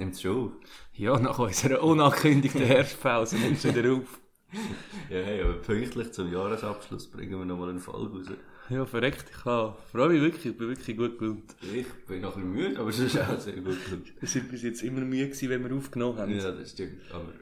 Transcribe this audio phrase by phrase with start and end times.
[0.00, 0.52] Nimmt es schon auf?
[0.94, 4.18] Ja, nach unserer unangekündigten Herbstpause nimmst du wieder auf.
[5.10, 8.26] Ja, hey, aber pünktlich zum Jahresabschluss bringen wir nochmal eine Folge raus.
[8.70, 11.54] Ja, verreckt, ich kann, freue mich wirklich, ich bin wirklich gut gelaunt.
[11.60, 14.10] Ich bin noch ein bisschen müde, aber es ist auch sehr gut gelaunt.
[14.18, 16.34] Wir sind bis jetzt immer müde gewesen, wenn wir aufgenommen haben.
[16.34, 17.02] Ja, das stimmt.
[17.12, 17.34] Aber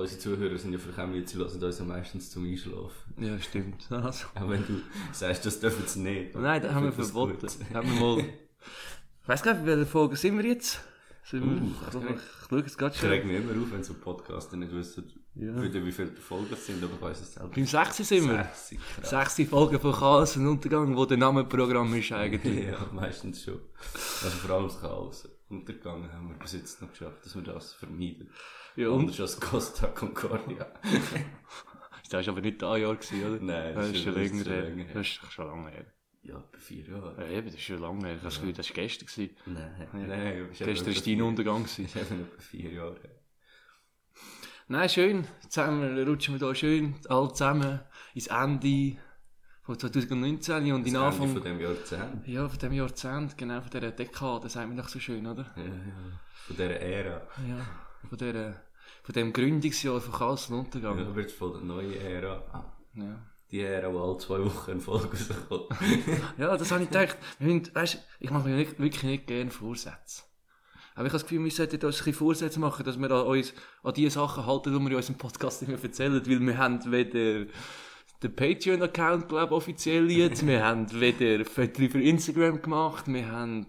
[0.00, 3.14] unsere Zuhörer sind ja verkämmelt, sie lassen uns ja meistens zum Einschlafen.
[3.18, 3.86] Ja, stimmt.
[3.90, 4.24] Also.
[4.34, 4.80] Auch wenn du
[5.12, 6.34] sagst, das dürfen sie nicht.
[6.34, 7.46] Nein, das haben wir verboten.
[7.74, 8.20] Haben wir mal...
[8.20, 10.80] Ich weiss gar nicht, in welcher Folge sind wir jetzt?
[11.28, 11.62] Sind wir...
[11.62, 12.14] Uh, also, okay.
[12.14, 13.10] ich schaue jetzt gerade Ich schon.
[13.10, 15.62] reg mich immer auf, wenn so Podcaster nicht wissen, Ja.
[15.62, 17.50] wieder wie viele Folgen es sind, aber ich weiss es selber.
[17.54, 17.96] Beim 6.
[17.98, 18.44] sind wir.
[18.44, 19.10] Sechzig, krass.
[19.10, 22.66] Sechste Folge von Chaos und Untergang, wo der Name Programm ist eigentlich.
[22.68, 23.60] Ja, meistens schon.
[24.24, 25.28] Also vor allem das Chaos.
[25.50, 28.30] Untergegangen haben wir bis jetzt noch geschafft, dass wir das vermeiden.
[28.76, 29.00] Ja, und?
[29.00, 30.66] Anders als Costa Concordia.
[32.10, 33.38] Das war aber nicht ein Jahr, gewesen, oder?
[33.44, 34.86] Nein, das ist schon länger her.
[34.94, 35.84] Das ist schon lange her.
[36.28, 37.18] Ja, bei vier Jahren.
[37.18, 38.16] Ja, eben, das ist schon lange her.
[38.16, 39.06] Ich habe das Gefühl, das war gestern.
[39.06, 39.36] Gewesen.
[39.46, 40.46] Nein, nein.
[40.48, 41.62] bist Gestern war dein Untergang.
[41.62, 43.10] Das ist eben etwa vier Jahre her.
[44.68, 45.26] Nein, schön.
[45.48, 47.80] Zusammen rutschen wir hier schön alle zusammen
[48.12, 48.98] ins Ende
[49.62, 52.26] von 2019 und in Das Ende Anfang von dem Jahrzehnt.
[52.26, 55.46] ja, von dem Jahrzehnt, genau, von dieser Dekade, sagt man doch so schön, oder?
[55.56, 56.20] Ja, ja.
[56.46, 57.26] Von dieser Ära.
[57.48, 57.66] Ja,
[58.06, 58.62] von, dieser,
[59.02, 60.98] von dem Gründungsjahr von und Untergang.
[60.98, 62.74] Ja, wird voll eine neue Ära.
[62.94, 63.26] Ja.
[63.50, 65.68] Die Ära, wo alle zwei Wochen eine Folge rauskommt.
[66.38, 67.16] Ja, das habe ich gedacht.
[67.38, 70.24] Müssen, weißt, ich mache mir nicht, wirklich nicht gerne Vorsätze.
[70.94, 73.26] Aber ich habe das Gefühl, wir sollten uns ein bisschen Vorsätze machen, dass wir an
[73.26, 76.20] uns an die Sachen halten, die wir in unserem Podcast immer erzählen.
[76.26, 77.46] Weil wir haben weder
[78.22, 80.46] den Patreon-Account, glaube offiziell jetzt.
[80.46, 83.06] wir haben weder Fotos für Instagram gemacht.
[83.06, 83.66] Wir haben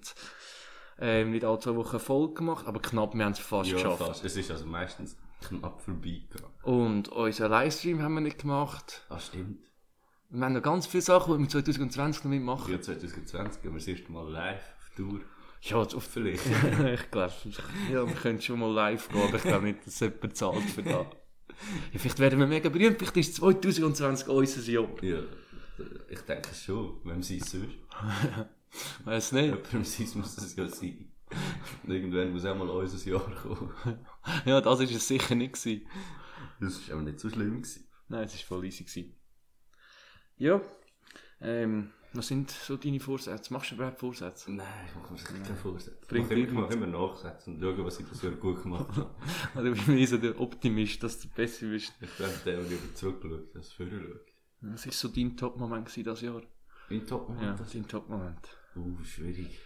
[1.00, 4.04] ähm, nicht alle zwei Wochen Folge gemacht, aber knapp, wir haben es fast ja, geschafft.
[4.04, 4.26] fast.
[4.26, 5.16] Es ist also meistens
[5.48, 6.50] knapp vorbeigegangen.
[6.64, 9.04] Und unseren Livestream haben wir nicht gemacht.
[9.10, 9.69] Ah, stimmt.
[10.32, 12.72] Wir haben noch ganz viele Sachen, die wir 2020 noch mitmachen.
[12.72, 15.22] Ja, 2020 gehen wir das erste Mal live auf Tour.
[15.62, 16.46] Ja, auf Vielleicht.
[16.94, 17.34] ich glaube,
[17.92, 20.84] ja, wir können schon mal live gehen, aber ich glaube nicht, dass jemand zahlt für
[20.84, 20.94] das.
[20.94, 25.04] Ja, vielleicht werden wir mega berühmt, vielleicht ist 2020 unser Jahr.
[25.04, 25.20] ja,
[26.10, 27.00] ich denke schon.
[27.04, 27.76] Wem sei es sonst?
[29.06, 29.46] Weiß nicht.
[29.46, 31.12] Jemandem sein muss es ja sein.
[31.88, 33.74] Irgendwann muss auch mal unser Jahr kommen.
[34.46, 35.88] Ja, das ist es sicher nicht gewesen.
[36.62, 37.64] Das war aber nicht so schlimm.
[37.64, 37.88] Gewesen.
[38.10, 39.19] Nein, es war voll easy gewesen.
[40.40, 40.62] Ja,
[41.42, 43.54] ähm, was sind so deine Vorsätze?
[43.54, 44.52] Machst du überhaupt Vorsätze?
[44.52, 45.96] Nein, ich mache mir sicher keinen Vorsatz.
[46.02, 48.32] Ich Bringt mache immer, dir ich mache immer nachsetzen und schauen, was ich das Jahr
[48.34, 49.16] gut gemacht habe.
[49.56, 51.94] Also, mehr so der Optimist, dass du besser bist.
[52.02, 54.26] Ich bin der, der lieber zurückschaut, als vorher schaut.
[54.62, 56.42] Was war so dein Top-Moment dieses Jahr?
[56.90, 58.58] Mein top Ja, dein Top-Moment.
[58.76, 59.60] Uh, schwierig.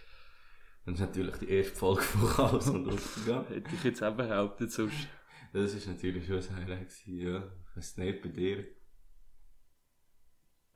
[0.84, 3.46] Das ist natürlich die erste Folge von Chaos und Untergang.
[3.48, 5.08] Hätte ich jetzt auch behauptet, sonst.
[5.54, 7.42] Das ist natürlich schon ein Highlight ja.
[7.76, 8.66] Ich nicht, bei dir.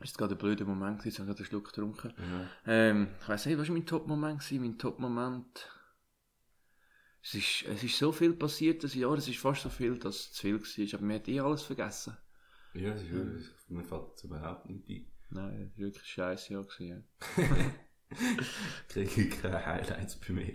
[0.01, 2.15] Das war gerade ein blöder Moment, gewesen, ich habe gerade einen Schluck getrunken.
[2.17, 2.49] Ja.
[2.67, 4.53] Ähm, ich weiß nicht, was war mein Top-Moment?
[4.53, 5.69] Mein Top-Moment.
[7.23, 10.17] Es ist, es ist so viel passiert das Jahr, es ist fast so viel, dass
[10.17, 10.99] es zu viel war.
[10.99, 12.17] Aber mir hat eh alles vergessen.
[12.75, 15.07] Ja, das ist wirklich, mir fällt es überhaupt nicht ein.
[15.31, 16.65] Nein, das war wirklich ein scheiß Jahr.
[16.65, 17.05] Gewesen,
[17.37, 17.45] ja.
[18.89, 20.55] Kriege ich keine Highlights bei mir.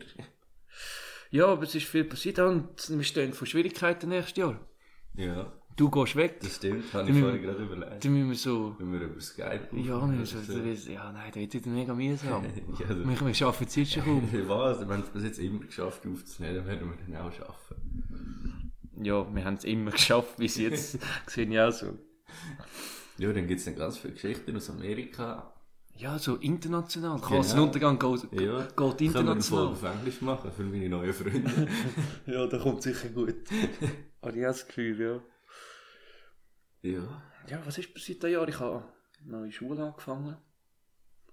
[1.31, 4.67] ja, aber es ist viel passiert und wir stehen vor Schwierigkeiten nächstes Jahr.
[5.15, 6.39] Ja, Du gehst weg.
[6.41, 8.05] das stimmt, habe ich vorhin gerade überlegt.
[8.05, 8.75] Dann müssen wir so.
[8.77, 10.47] Wenn wir über Skype Ja, wir das ist,
[10.85, 12.43] so, ja nein, das wird wieder mega mühsam.
[12.79, 14.29] ja, das- wir, wir schaffen es jetzt schon kaum.
[14.47, 14.79] Was?
[14.81, 18.73] Wir haben es bis jetzt immer geschafft aufzunehmen, dann werden wir dann auch schaffen.
[19.01, 20.99] Ja, wir haben es immer geschafft bis jetzt.
[21.27, 21.97] Sehe ich auch so.
[23.17, 25.53] Ja, dann gibt es dann ganz viele Geschichten aus Amerika.
[25.95, 27.17] Ja, so international.
[27.19, 27.37] Genau.
[27.37, 29.67] Kassenuntergang geht, Ja, geht Können wir international.
[29.67, 31.67] Auf Englisch machen für meine neuen Freunde?
[32.25, 33.35] Ja, das kommt sicher gut.
[34.21, 35.19] Habe ich auch das Gefühl, ja.
[36.83, 37.21] Ja.
[37.47, 38.47] Ja, was ist passiert dieses Jahr?
[38.47, 38.83] Ich habe
[39.23, 40.37] eine neue Schule angefangen.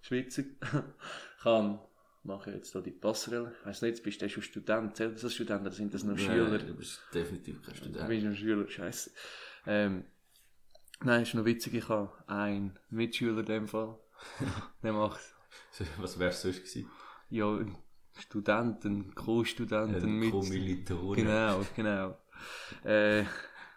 [0.03, 0.43] Schweizer.
[1.38, 1.78] ich habe,
[2.25, 3.55] mache jetzt hier die Passerelle.
[3.61, 4.97] Ich weiss nicht, jetzt bist du schon Student.
[4.97, 6.49] Zählt das als Student oder sind das noch Schüler?
[6.49, 8.09] Nein, du bist definitiv kein Du Student.
[8.09, 9.11] bist noch Schüler, scheiße.
[9.66, 10.05] Ähm,
[11.03, 13.97] nein, ist noch witzig, ich habe einen Mitschüler in dem Fall.
[14.82, 15.21] Der macht,
[15.99, 16.91] Was wäre es sonst gewesen?
[17.28, 17.77] ja, ein
[18.19, 20.31] Student, ein Co-Student, ein Ein Mit...
[20.32, 21.17] Kommilitone.
[21.17, 22.19] Genau, genau.
[22.85, 23.25] Äh,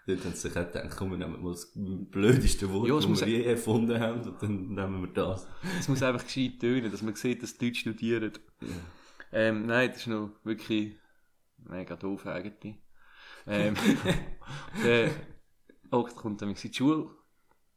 [0.05, 3.07] Dort haben sie sich auch gedacht, komm, wir nehmen mal das blödeste Wort, Ja, das
[3.07, 5.47] muss- wir je erfunden haben, und dann nehmen wir das.
[5.79, 8.31] es muss einfach gescheit tönen, dass man sieht, dass die Leute studieren.
[9.31, 10.97] Ähm, nein, das ist noch wirklich
[11.57, 12.75] mega doof eigentlich.
[13.47, 13.75] Ähm,
[14.83, 15.11] der
[15.91, 17.09] Okt kommt dann in die Schule,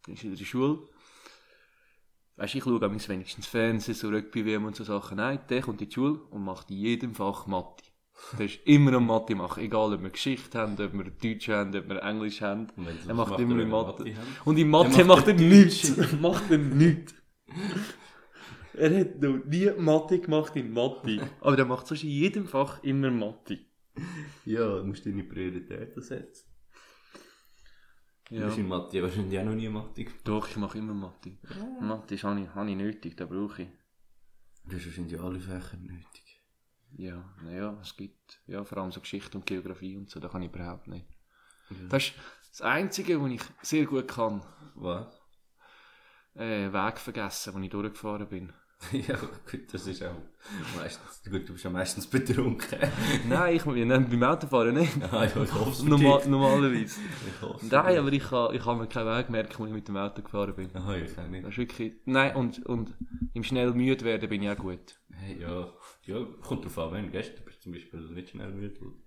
[0.08, 0.80] ist in der Schule.
[2.36, 5.16] Weißt du, ich schaue wenigstens Fernsehen, so Rugby-WM und so Sachen.
[5.16, 7.84] Nein, der kommt in die Schule und macht in jedem Fach Mathe.
[8.38, 11.76] Der ist immer am Mathe machen, egal ob wir Geschichte haben, ob wir Deutsch haben,
[11.76, 12.66] ob wir Englisch haben.
[12.76, 14.04] Er das macht macht, immer in Mathe.
[14.04, 14.16] Mathe.
[14.44, 16.12] Und in Mathe Er macht macht er nichts.
[16.20, 17.14] macht er nichts.
[18.74, 21.28] Er hat noch nie Mathe gemacht in Mathe.
[21.40, 23.58] Aber er macht sonst in jedem Fach immer Mathe.
[24.44, 26.46] Ja, du musst deine Prioritäten setzen.
[28.30, 28.36] Ja.
[28.38, 28.46] Du Ja.
[28.46, 30.20] bist in Mathe wahrscheinlich auch noch nie Mathe gemacht.
[30.24, 31.38] Doch, ich mache immer Mathe.
[31.80, 33.68] Mathe ist, habe ich, habe ich nötig, da brauche ich.
[34.68, 36.24] Du hast wahrscheinlich alle Fächer nötig.
[36.98, 40.42] Ja, naja, es gibt, ja, vor allem so Geschichte und Geografie und so, da kann
[40.42, 41.06] ich überhaupt nicht.
[41.90, 42.14] Das ist
[42.50, 44.42] das Einzige, was ich sehr gut kann.
[44.74, 45.20] Was?
[46.34, 48.52] Äh, Weg vergessen, wo ich durchgefahren bin.
[48.92, 50.14] ja, gut, das ist auch
[50.76, 52.78] meistens, gut, du bist ja meistens betrunken.
[53.28, 55.02] Nein, ich nein, beim Autofahren nicht.
[55.12, 57.00] ah, ja, ich hoffe es Normal, normalerweise.
[57.26, 59.88] Ich hoffe Nein, aber ich kann, ich kann mir keinen Weg merken, als ich mit
[59.88, 60.70] dem Auto gefahren bin.
[60.76, 61.44] Ah, ich kann nicht.
[61.44, 62.94] Das ist wirklich, nein, und, und
[63.32, 65.00] im schnell müde werden bin ich auch gut.
[65.10, 65.72] Hey, ja,
[66.02, 69.02] ja, kommt drauf an, wenn gestern bist du zum Beispiel nicht schnell müde geworden.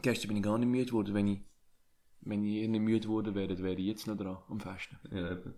[0.00, 1.40] Gestern bin ich gar nicht müde geworden, wenn ich,
[2.20, 4.96] wenn ich nicht müde geworden wäre, wäre ich jetzt noch dran, am Festen.
[5.10, 5.54] Ja, eben.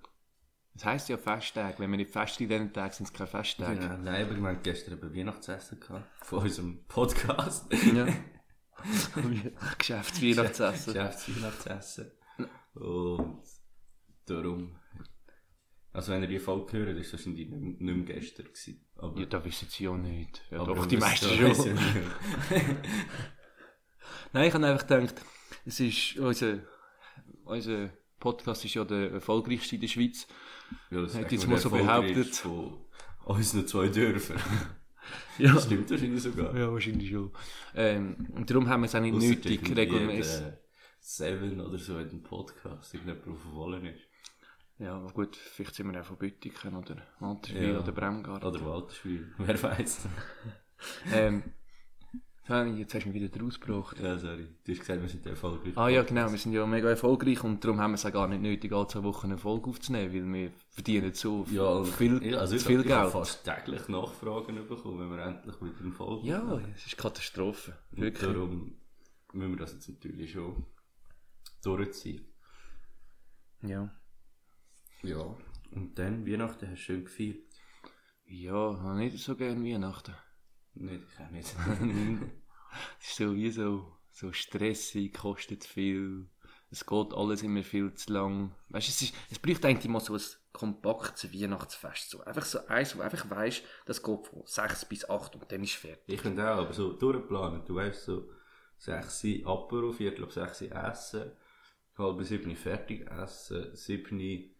[0.79, 3.81] Das heisst ja Festtage, wenn wir nicht fest in diesen Tagen sind es keine Festtage.
[3.81, 6.07] Ja, nein, aber wir haben gestern eben Weihnachtsessen gehabt.
[6.25, 7.67] Von unserem Podcast.
[7.73, 8.07] Ja.
[9.79, 10.95] Geschäftsweihnachtsessen.
[10.95, 12.13] Geschäftsweihnachtsessen.
[12.75, 13.43] Und
[14.27, 14.79] darum.
[15.93, 18.87] Also, wenn ihr die Folge hört, ist das wahrscheinlich nicht, mehr gestern gewesen.
[18.99, 20.43] Aber, Ja, da wissen sie ja nicht.
[20.53, 21.75] Ja, doch, die meisten schon.
[24.33, 25.25] Nein, ich habe einfach gedacht,
[25.67, 26.61] es ist unser,
[27.43, 27.91] unser
[28.21, 30.29] Podcast ist ja der erfolgreichste in der Schweiz.
[30.91, 32.35] Ja, das sagt jetzt mal so behauptet.
[32.37, 32.79] Von
[33.25, 34.41] unseren zwei Dörfern.
[35.38, 36.55] Ja, Das stimmt wahrscheinlich sogar.
[36.55, 37.31] ja wahrscheinlich schon.
[37.75, 40.41] Ähm, und darum haben wir es auch nicht Ausser nötig, regelmäßig.
[40.44, 40.59] der
[41.00, 44.00] Seven oder so in dem Podcast, irgendjemand auf Wollen ist.
[44.79, 47.81] Ja, aber gut, vielleicht sind wir auch von Büttiken oder Alterswil Ja.
[47.81, 48.47] oder Bremgarten.
[48.47, 50.09] Oder Walterschwil, wer weiß.
[51.12, 51.43] Ähm,
[52.49, 53.99] jetzt hast du mich wieder rausgebracht.
[54.00, 54.49] Ja, sorry.
[54.65, 55.77] Du hast gesagt, wir sind erfolgreich.
[55.77, 58.27] Ah ja, genau, wir sind ja mega erfolgreich und darum haben wir es auch gar
[58.27, 62.39] nicht nötig, alle zwei Wochen eine Folge aufzunehmen, weil wir verdienen so Ja, viel, ja,
[62.39, 63.12] also zu ich, viel ich habe Geld.
[63.12, 66.73] fast täglich Nachfragen bekommen, wenn wir endlich wieder eine Folge Ja, machen.
[66.75, 67.77] es ist Katastrophe.
[67.93, 68.31] Und Wirklich.
[68.33, 68.75] darum
[69.33, 70.65] müssen wir das jetzt natürlich schon
[71.62, 72.25] durchziehen.
[73.62, 73.91] Ja.
[75.03, 75.37] Ja.
[75.73, 77.39] Und dann, Weihnachten hast du schön gefeiert.
[78.25, 80.15] Ja, habe nicht so gerne Weihnachten.
[80.79, 81.55] Nicht, ich auch nicht.
[83.01, 86.27] Es ist so wie so, so stressig, kostet viel.
[86.71, 88.55] Es geht alles immer viel zu lang.
[88.69, 90.21] Weißt du, es, ist, es braucht eigentlich mal so ein
[90.53, 92.11] kompaktes Weihnachtsfest.
[92.11, 92.21] So.
[92.25, 95.77] Einfach so eins, wo einfach weißt, das geht von 6 bis 8 und dann ist
[95.77, 96.15] fertig.
[96.15, 97.65] ich finde auch, aber so durchplanen.
[97.65, 98.29] Du weißt so,
[98.79, 101.33] 6 Uhr Apero, Viertel ab 6 Uhr essen,
[101.97, 104.51] halb 7 Uhr fertig essen, 7 Uhr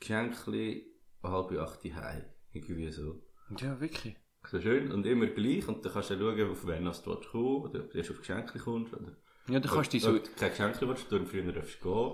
[0.00, 0.86] Geschenkli,
[1.22, 2.24] halb 8 Uhr heim.
[2.52, 3.22] Irgendwie so.
[3.58, 4.16] Ja, wirklich.
[4.50, 7.62] So schön und immer gleich und dann kannst du schauen, auf wen du willst kommen
[7.64, 9.12] oder ob du erst auf Geschenkli kommst oder
[9.48, 12.12] Ja, du kannst dich so, du kein Geschenkli willst, darum früher darfst du gehen.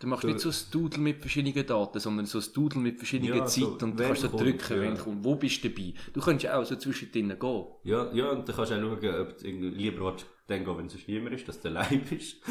[0.00, 3.36] du machst nicht so ein Doodle mit verschiedenen Daten, sondern so ein Doodle mit verschiedenen
[3.36, 4.80] Ja, so, Zeiten und du kannst so kommt, drücken, ja.
[4.82, 5.94] wenn kommt, wo bist du dabei.
[6.12, 7.64] Du könntest ja auch so zwischendrin gehen.
[7.84, 10.86] Ja, ja, und dann kannst du auch schauen, ob du lieber willst, dann gehen, wenn
[10.86, 12.36] es niemand ist, dass du allein bist.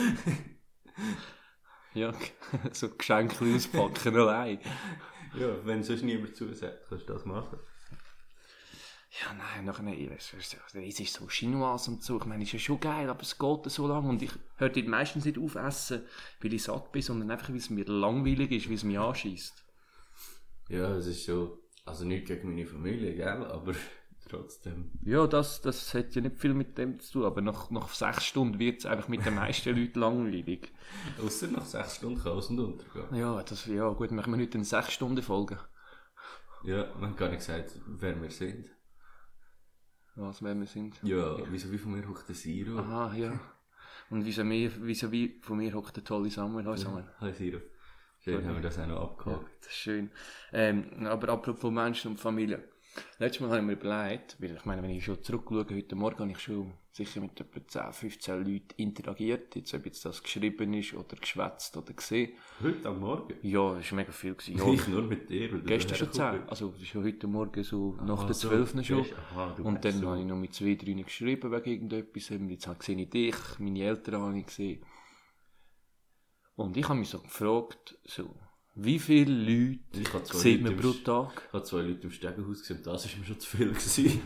[1.93, 2.13] Ja,
[2.73, 4.59] so Geschenke auspacken allein.
[5.39, 7.57] ja, wenn sonst niemand zusagt, kannst du das machen.
[9.09, 12.17] Ja, nein, nachher, weiss, es ist- so Chinois und so.
[12.17, 14.69] Ich meine, es ist ja schon geil, aber es geht so lange und ich höre
[14.69, 16.01] dort meistens nicht auf essen,
[16.41, 19.63] weil ich satt bin, sondern einfach, weil es mir langweilig ist, weil es mich anschießt.
[20.69, 23.73] Ja, es ist so, also nicht gegen meine Familie, gell, aber
[24.29, 24.91] trotzdem.
[25.03, 28.25] Ja, das, das hat ja nicht viel mit dem zu tun, aber nach, nach sechs
[28.25, 30.69] Stunden wird es einfach mit den meisten Leuten langweilig.
[31.23, 33.15] Außer nach sechs Stunden kann es untergehen.
[33.15, 35.57] Ja, das, ja gut, machen wir heute eine sechs Stunden Folge.
[36.65, 38.69] Ja, man hat gar nicht gesagt, wer wir sind.
[40.19, 40.99] Was, wer wir sind.
[41.03, 42.79] Ja, wieso wie von mir hockt der Siro?
[42.79, 43.39] Aha, ja.
[44.09, 46.65] Und wieso, mir, wieso wie von mir hockt der tolle Samuel.
[46.65, 47.05] Hallo Samuel.
[47.19, 47.59] Hi Siro.
[48.23, 49.45] Schön, haben wir das auch noch abgehakt.
[49.59, 50.09] Das ist schön.
[50.51, 52.63] Ähm, aber apropos Menschen und Familie.
[53.19, 56.19] Letztes Mal habe ich mir überlegt, weil ich meine, wenn ich schon zurückschaue, heute Morgen
[56.19, 59.55] habe ich schon sicher mit etwa 10, 15 Leuten interagiert.
[59.55, 62.31] Jetzt, ob jetzt das geschrieben ist oder geschwätzt oder gesehen.
[62.61, 63.35] Heute am Morgen?
[63.43, 64.33] Ja, das war mega viel.
[64.33, 64.57] Gewesen.
[64.67, 65.49] Ja, Ich nur mit dir.
[65.49, 66.49] du gestern schon dahergekommen 10.
[66.49, 68.47] Also, ja heute Morgen so nach Ah, der so.
[68.49, 68.69] 12.
[68.85, 69.03] schon.
[69.03, 70.07] Gestern- aha, Und dann so.
[70.07, 72.31] habe ich noch mit zwei, drei geschrieben wegen irgendetwas.
[72.31, 74.83] Und Jetzt habe- sehe ich dich, meine Eltern habe ich gesehen.
[76.55, 78.35] Und ich habe mich so gefragt, so,
[78.79, 81.43] wie viele Leute Ich habe sieht Leute man pro Tag?
[81.47, 83.67] Ich habe zwei Leute im Stegenhaus gesehen, das war mir schon zu viel.
[83.69, 84.21] Gewesen.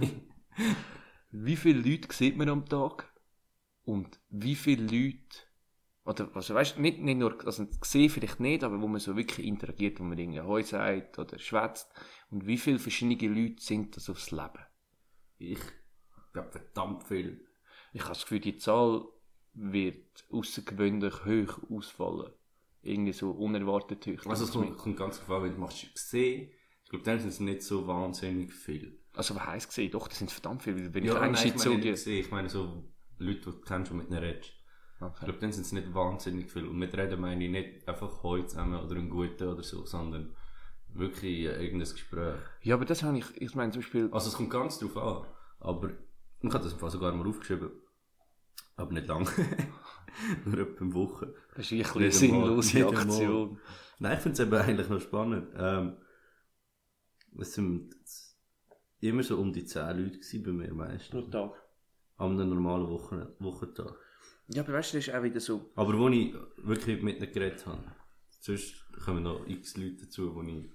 [1.31, 3.09] Wie viele Leute sieht man am Tag?
[3.83, 5.37] Und wie viele Leute,
[6.03, 9.47] oder, also weißt nicht, nicht nur, also gesehen vielleicht nicht, aber wo man so wirklich
[9.47, 11.89] interagiert, wo man irgendwie Heu sagt oder schwätzt.
[12.29, 14.59] Und wie viele verschiedene Leute sind das aufs Leben?
[15.41, 15.59] ich
[16.33, 17.45] glaube verdammt viel.
[17.93, 19.05] Ich habe das Gefühl, die Zahl
[19.53, 22.31] wird außergewöhnlich hoch ausfallen.
[22.83, 24.25] Irgendwie so unerwartet hoch.
[24.29, 26.49] Also es kommt, kommt ganz drauf an, wenn du machst gesehen.
[26.83, 28.99] Ich glaube, dann sind es nicht so wahnsinnig viel.
[29.13, 29.91] Also was heisst gesehen?
[29.91, 30.77] Doch, das sind verdammt viele.
[30.77, 31.89] weil Wenn Ja, ich nein, ich so meine die...
[31.89, 32.83] nicht gesehen, ich meine so
[33.17, 34.45] Leute, die du kennst und mit ihnen redest.
[34.49, 35.25] Ich Okay.
[35.25, 36.67] glaube, dann sind es nicht wahnsinnig viel.
[36.67, 40.35] Und mit reden meine ich nicht einfach heute zusammen oder einen guten oder so, sondern
[40.93, 42.35] wirklich äh, irgendein Gespräch.
[42.61, 45.25] Ja, aber das habe ich, ich meine zum Beispiel, Also es kommt ganz drauf an.
[45.59, 45.89] Aber
[46.41, 47.71] ich habe das im Fall sogar mal aufgeschrieben.
[48.75, 49.27] Aber nicht lang.
[50.45, 51.33] Nur etwa eine Woche.
[51.55, 52.87] das ist wirklich eine sinnlose.
[52.87, 53.59] Aktion.
[53.99, 55.53] Nein, ich finde es eben eigentlich noch spannend.
[55.55, 55.97] Ähm,
[57.39, 57.95] es sind
[58.99, 61.29] immer so um die 10 Leute gewesen bei mir meistens.
[61.29, 61.53] Tag.
[62.17, 63.95] An einem normalen Wochen Wochentag.
[64.47, 67.31] Ja, aber weißt du, das ist auch wieder so, Aber wo ich wirklich mit ihnen
[67.31, 67.83] geredet habe.
[68.39, 70.69] Sonst kommen noch x Leute dazu, wo ich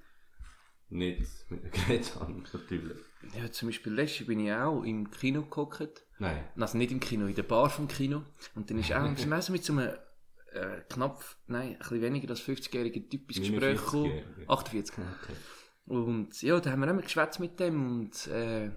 [0.89, 2.99] nicht mit geredet habe, natürlich.
[3.35, 6.05] ja, zum Beispiel letztes bin ich auch im Kino geguckt.
[6.19, 6.45] Nein.
[6.57, 8.23] Also nicht im Kino, in der Bar vom Kino.
[8.55, 9.91] Und dann ist auch wir so mit so einem
[10.53, 14.13] äh, knapp, nein, ein bisschen weniger als 50-jähriger Typ ins Gespräch gekommen.
[14.47, 14.49] 49-Jährige.
[14.51, 14.99] 48.
[14.99, 15.37] Okay.
[15.87, 18.71] Und ja, da haben wir immer geschwätzt mit dem und äh,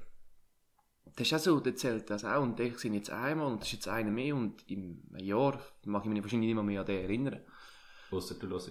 [1.16, 2.42] das ist auch so, der zählt das auch.
[2.42, 6.04] Und ich sind jetzt einmal und das ist jetzt einer mehr und im Jahr mag
[6.04, 7.42] ich mich wahrscheinlich nicht mehr, mehr an den erinnern.
[8.12, 8.70] Ausser du hörst.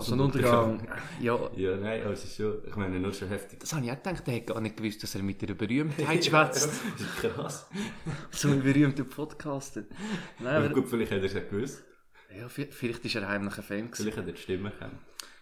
[0.00, 0.86] So ein Untergang.
[1.20, 3.60] Ja, Ja, nein, aber es ist schon, ich meine, nur schon heftig.
[3.60, 6.24] das habe ich auch gedacht, der hat gar nicht gewusst, dass er mit einer Berühmtheit
[6.24, 6.68] schwätzt.
[6.68, 7.66] das ist krass.
[8.30, 9.84] so ein berühmter Podcaster.
[10.38, 11.82] Nein, Aber gut, vielleicht hat er es ja gewusst.
[12.36, 13.94] ja, vi- vielleicht ist er heimlich ein Fan gewesen.
[14.02, 14.98] Vielleicht hat er die Stimme kennen.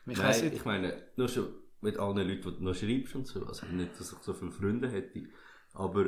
[0.07, 0.57] Ich weiss Nein, nicht.
[0.61, 1.49] ich meine, nur schon
[1.83, 3.45] mit allen Leuten, die du noch schreibst und so.
[3.47, 5.23] Also nicht, dass ich so viele Freunde hätte.
[5.75, 6.07] Aber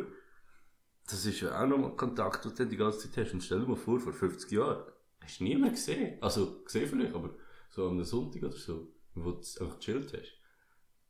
[1.09, 3.35] das ist ja auch nochmal Kontakt, den du die ganze Zeit hast.
[3.35, 4.83] Und stell dir mal vor, vor 50 Jahren
[5.21, 6.17] hast du niemanden gesehen.
[6.21, 7.31] Also, gesehen vielleicht, aber
[7.73, 10.33] so am Sonntag oder so, wo du einfach gechillt hast,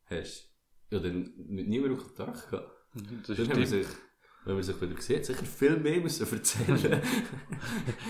[0.07, 0.55] hast
[0.91, 2.71] ja dann mit niemandem Kontakt gehabt.
[3.27, 3.69] Das Dann haben wir stimmt.
[3.69, 3.87] sich,
[4.45, 7.01] wenn man sich wieder sieht, sicher viel mehr müssen erzählen.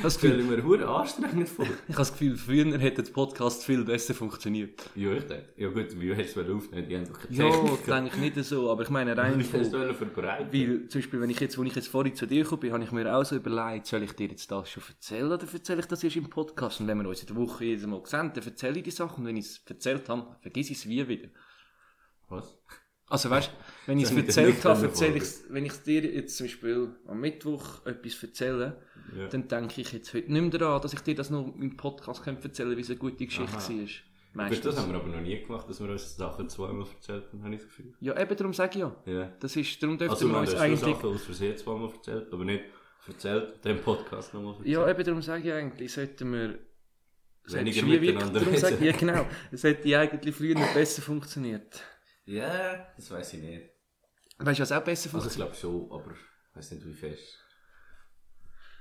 [0.03, 1.67] Das Gefühl, ich mir hure anstrengend vor.
[1.89, 4.91] ich habe das Gefühl, früher hätte der Podcast viel besser funktioniert.
[4.95, 6.89] Ja, ich denke, ja gut, wie hast du es aufnehmen?
[6.89, 7.85] Die haben doch keine Ja, Technik.
[7.85, 11.59] denke ich nicht so, aber ich meine rein von, weil, zum Beispiel, wenn ich jetzt,
[11.59, 14.03] wo ich jetzt vorhin zu dir gekommen bin, habe ich mir auch so überlegt, soll
[14.03, 16.81] ich dir jetzt das schon erzählen oder erzähle ich das erst im Podcast?
[16.81, 19.21] Und wenn wir uns in der Woche jedes Mal sehen, dann erzähle ich die Sachen
[19.21, 21.29] und wenn ich es erzählt habe, vergiss ich es wie wieder.
[22.29, 22.57] Was?
[23.13, 23.53] Also weißt du,
[23.91, 27.85] wenn ich es erzählt habe, erzähle ich wenn ich dir jetzt zum Beispiel am Mittwoch
[27.85, 28.81] etwas erzähle,
[29.15, 29.27] Ja.
[29.29, 32.23] dann denke ich jetzt heute nicht mehr daran, dass ich dir das noch im Podcast
[32.25, 33.69] könnte erzählen könnte, wie es eine gute Geschichte Aha.
[33.69, 33.89] war.
[34.35, 34.61] Meistens.
[34.65, 37.55] das haben wir aber noch nie gemacht, dass wir uns Sachen zweimal erzählt haben, habe
[37.55, 37.93] ich das Gefühl.
[38.01, 38.97] Ja, eben darum sage ich ja.
[39.05, 39.33] Ja.
[39.41, 40.81] Das ist, darum dürften Also, wir uns eigentlich...
[40.81, 42.65] Sachen aus Versehen zweimal erzählt, aber nicht
[43.07, 44.69] erzählt, den Podcast nochmal erzählt.
[44.69, 46.59] Ja, eben darum sage ich eigentlich, sollten wir...
[47.45, 48.99] Weniger miteinander darum sage ich, Ja, reden.
[49.07, 49.27] genau.
[49.51, 51.83] Es hätte eigentlich früher noch besser funktioniert.
[52.25, 53.71] Ja, das weiß ich nicht.
[54.39, 55.37] Weißt du, was auch besser Also, ich funktioniert?
[55.37, 57.39] glaube schon, aber ich weiß nicht, wie fest.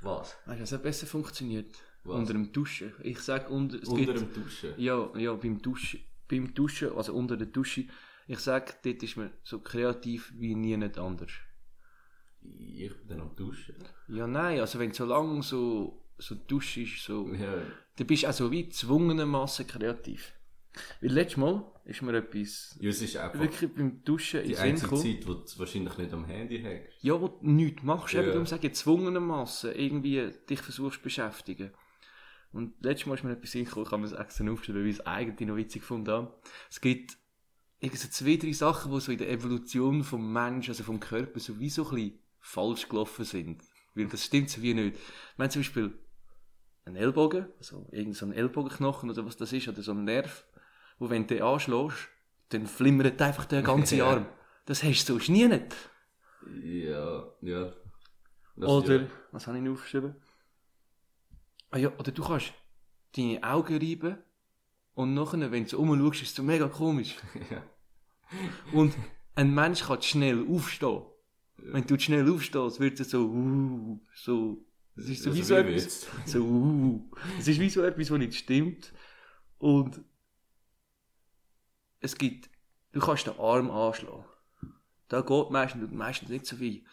[0.01, 0.35] Was?
[0.45, 1.75] Weißt du, was auch besser funktioniert?
[2.03, 2.15] Was?
[2.15, 2.93] Unter dem Duschen.
[3.03, 4.73] Ich sage, unter, es Unter gibt, dem Duschen.
[4.77, 7.85] Ja, ja, beim Duschen, beim Duschen, also unter der Dusche.
[8.27, 11.31] Ich sage, dort ist man so kreativ wie nie nicht anders.
[12.41, 13.75] Ich bin dann am Duschen.
[14.07, 17.61] Ja, nein, also wenn du so lange so, so duschst, so, Ja,
[17.97, 20.33] dann bist du auch so wie gezwungenermaßen kreativ.
[21.01, 24.53] Weil letztes Mal ist mir etwas ja es ist einfach wirklich beim Duschen in die
[24.55, 25.01] Sinn einzige gekommen.
[25.19, 27.03] Zeit, wo du wahrscheinlich nicht am Handy hängst.
[27.03, 28.21] Ja, wo du nichts machst, Ja.
[28.21, 31.71] eben darum sage ich, gezwungenermaßen irgendwie dich versuchst zu beschäftigen.
[32.53, 34.99] Und letztes Mal ist mir etwas hingekommen, ich habe mir das extra aufgeschrieben, weil ich
[34.99, 36.33] es eigentlich noch witzig gefunden habe.
[36.69, 37.17] Es gibt
[37.79, 41.39] irgendwie so zwei, drei Sachen, die so in der Evolution vom Menschen, also vom Körper,
[41.39, 43.61] so wie so ein bisschen falsch gelaufen sind.
[43.95, 44.95] Weil das stimmt so wie nicht.
[44.95, 45.93] Ich meine zum Beispiel
[46.85, 50.45] ein Ellbogen, also irgend so ein Ellbogenknochen oder was das ist, oder so ein Nerv,
[51.01, 52.09] wo wenn du den anschlägst,
[52.49, 54.05] dann flimmert einfach der ganze Ja.
[54.05, 54.27] Arm.
[54.67, 55.75] Das hast du sonst nie nicht.
[56.63, 57.73] Ja, ja.
[58.55, 59.07] Das- Oder, ja.
[59.31, 60.15] was habe ich noch aufgeschrieben?
[61.71, 62.53] Ah ja, oder du kannst
[63.17, 64.17] deine Augen reiben
[64.93, 67.17] und nachher, wenn du so rumschaust, ist es so mega komisch.
[67.49, 67.63] Ja.
[68.71, 68.93] Und
[69.35, 71.01] ein Mensch kann schnell aufstehen.
[71.57, 74.63] Wenn du schnell aufstehst, wird es so, uh, so,
[74.95, 78.09] es ist so Also wie so wie etwas, so, uh, es ist wie so etwas,
[78.11, 78.93] was nicht stimmt.
[79.57, 79.99] Und
[82.01, 82.49] es gibt,
[82.91, 84.25] du kannst den Arm anschlagen.
[85.07, 86.83] Da geht meistens, meistens nicht so viel.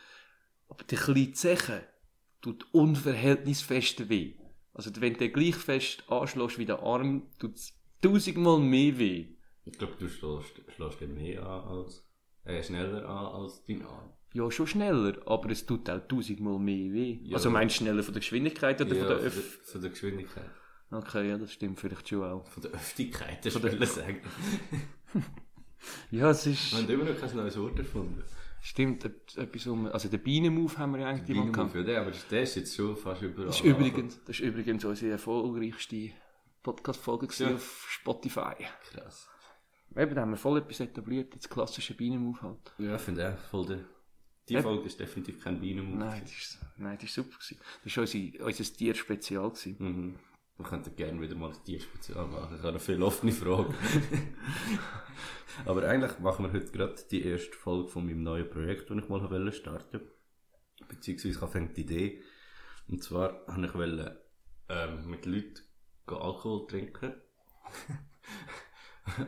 [0.68, 1.88] Aber der kleine Zeche
[2.40, 4.34] tut unverhältnisfest weh.
[4.72, 9.36] Also wenn du den gleich fest anschlägst wie der Arm, tut es tausendmal mehr weh.
[9.64, 12.06] Ich glaube, du schlägst, schlägst den mehr an als,
[12.44, 14.12] äh, schneller an als dein Arm.
[14.34, 17.18] Ja, schon schneller, aber es tut auch tausendmal mehr weh.
[17.22, 17.36] Ja.
[17.36, 19.58] Also meinst du schneller von der Geschwindigkeit oder ja, von der von, Öff...
[19.58, 20.50] der, von der Geschwindigkeit.
[20.90, 22.46] Okay, ja, das stimmt vielleicht schon auch.
[22.46, 24.20] Von der Öffentlichkeit, das Von würde ich sagen.
[26.10, 26.72] Ja, es ist...
[26.72, 28.22] Wir haben immer noch kein neues Wort erfunden.
[28.60, 29.86] Stimmt, et- etwas um...
[29.86, 31.74] Also den Bienenmove haben wir ja eigentlich immer Bienenmove, gehabt.
[31.76, 33.46] ja, der, aber das der ist jetzt schon fast überall.
[33.46, 36.10] Das ist übrigens, das ist übrigens unsere erfolgreichste
[36.62, 37.54] Podcast-Folge Ja.
[37.54, 38.54] auf Spotify.
[38.90, 39.28] Krass.
[39.96, 42.72] Eben, da haben wir voll etwas etabliert, das klassische Bienenmove halt.
[42.78, 43.78] Ja, ich finde auch voll der
[44.48, 44.62] Die Ja.
[44.62, 45.98] Folge ist definitiv kein Bienenmut.
[45.98, 47.36] Nein, das ist, nein, das ist super.
[47.38, 47.58] Gewesen.
[47.84, 49.48] Das war unser, unser Tierspezial.
[49.50, 49.76] Gewesen.
[49.78, 50.14] Mhm.
[50.58, 52.56] Wir könnten gerne wieder mal ein Tierspezial machen.
[52.56, 53.74] Ich habe noch viele offene Fragen.
[55.64, 59.08] Aber eigentlich machen wir heute gerade die erste Folge von meinem neuen Projekt, das ich
[59.08, 60.00] mal wollte starten
[60.88, 62.22] Beziehungsweise ich habe die Idee.
[62.88, 64.20] Und zwar wollte ich wollte,
[64.68, 65.60] ähm, mit Leuten
[66.06, 67.12] Alkohol trinken.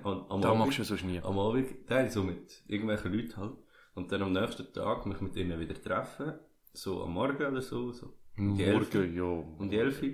[0.03, 1.21] Und am Da Abend- machst du sonst nie.
[1.21, 3.55] am Abend, nein, so mit irgendwelchen Leuten halt.
[3.95, 6.35] Und dann am nächsten Tag mich mit ihnen wieder treffen.
[6.73, 7.93] So am Morgen oder so.
[7.93, 8.15] so.
[8.37, 8.67] Um die.
[8.71, 9.23] Morgen, ja.
[9.25, 10.09] Um die 11 Uhr.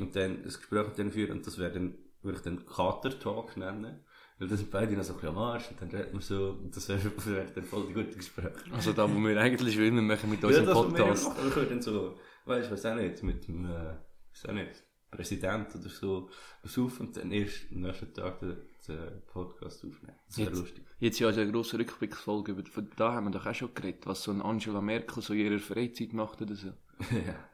[0.00, 1.32] Und dann ein Gespräch mit denen führen.
[1.38, 4.04] Und das wäre dann, würde ich dann Kater-Talk nennen.
[4.38, 5.70] Weil das sind beide noch so ein bisschen am Arsch.
[5.70, 6.50] Und dann redet man so.
[6.50, 8.52] Und das wäre das dann voll die gute Gespräche.
[8.72, 11.28] Also da, wo wir eigentlich wollen, machen mit Ja, unserem das, wir Podcast.
[11.28, 13.94] machen, ich würde dann so, weißt du, weiß auch nicht, mit dem, äh,
[14.32, 16.28] weiß auch nicht, Präsident oder so,
[16.62, 20.16] besaufen und dann erst am nächsten Tag den, den Podcast aufnehmen.
[20.26, 20.84] Das wäre Jetzt- lustig.
[21.00, 24.06] Jetzt ja also eine grosse Rückblicksfolge, über, von da haben wir doch auch schon geredet,
[24.06, 26.68] was so ein Angela Merkel so in ihrer Freizeit macht oder so.
[27.10, 27.48] ja.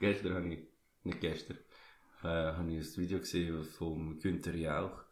[0.00, 0.66] Gestern habe ich,
[1.04, 1.58] nicht gestern,
[2.22, 5.04] äh, habe ich ein Video gesehen von Günther Jauch,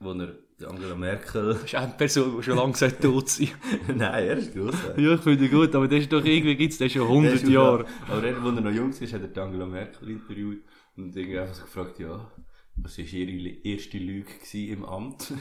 [0.00, 0.36] wo er
[0.68, 3.50] Angela Merkel, Das ist eine Person, die schon lange gesagt tot sein.
[3.88, 4.74] nein, er ist gross.
[4.96, 7.42] ja, ich finde ihn gut, aber das ist doch irgendwie, gibt's das schon 100 Der
[7.42, 7.86] ist Jahre.
[8.08, 10.62] Aber er, als er noch jung war, hat er Angela Merkel interviewt
[10.96, 12.30] und irgendwie einfach so gefragt, ja,
[12.76, 15.32] was war ihre erste Lüge im Amt?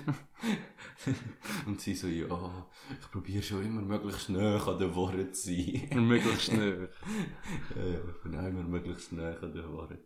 [1.66, 2.68] und sie so, ja,
[3.00, 6.08] ich probiere schon immer möglichst näher an den Worten zu sein.
[6.08, 6.90] Möglichst schnell.
[7.76, 10.00] Ja, ich bin auch immer möglichst näher an den Worten.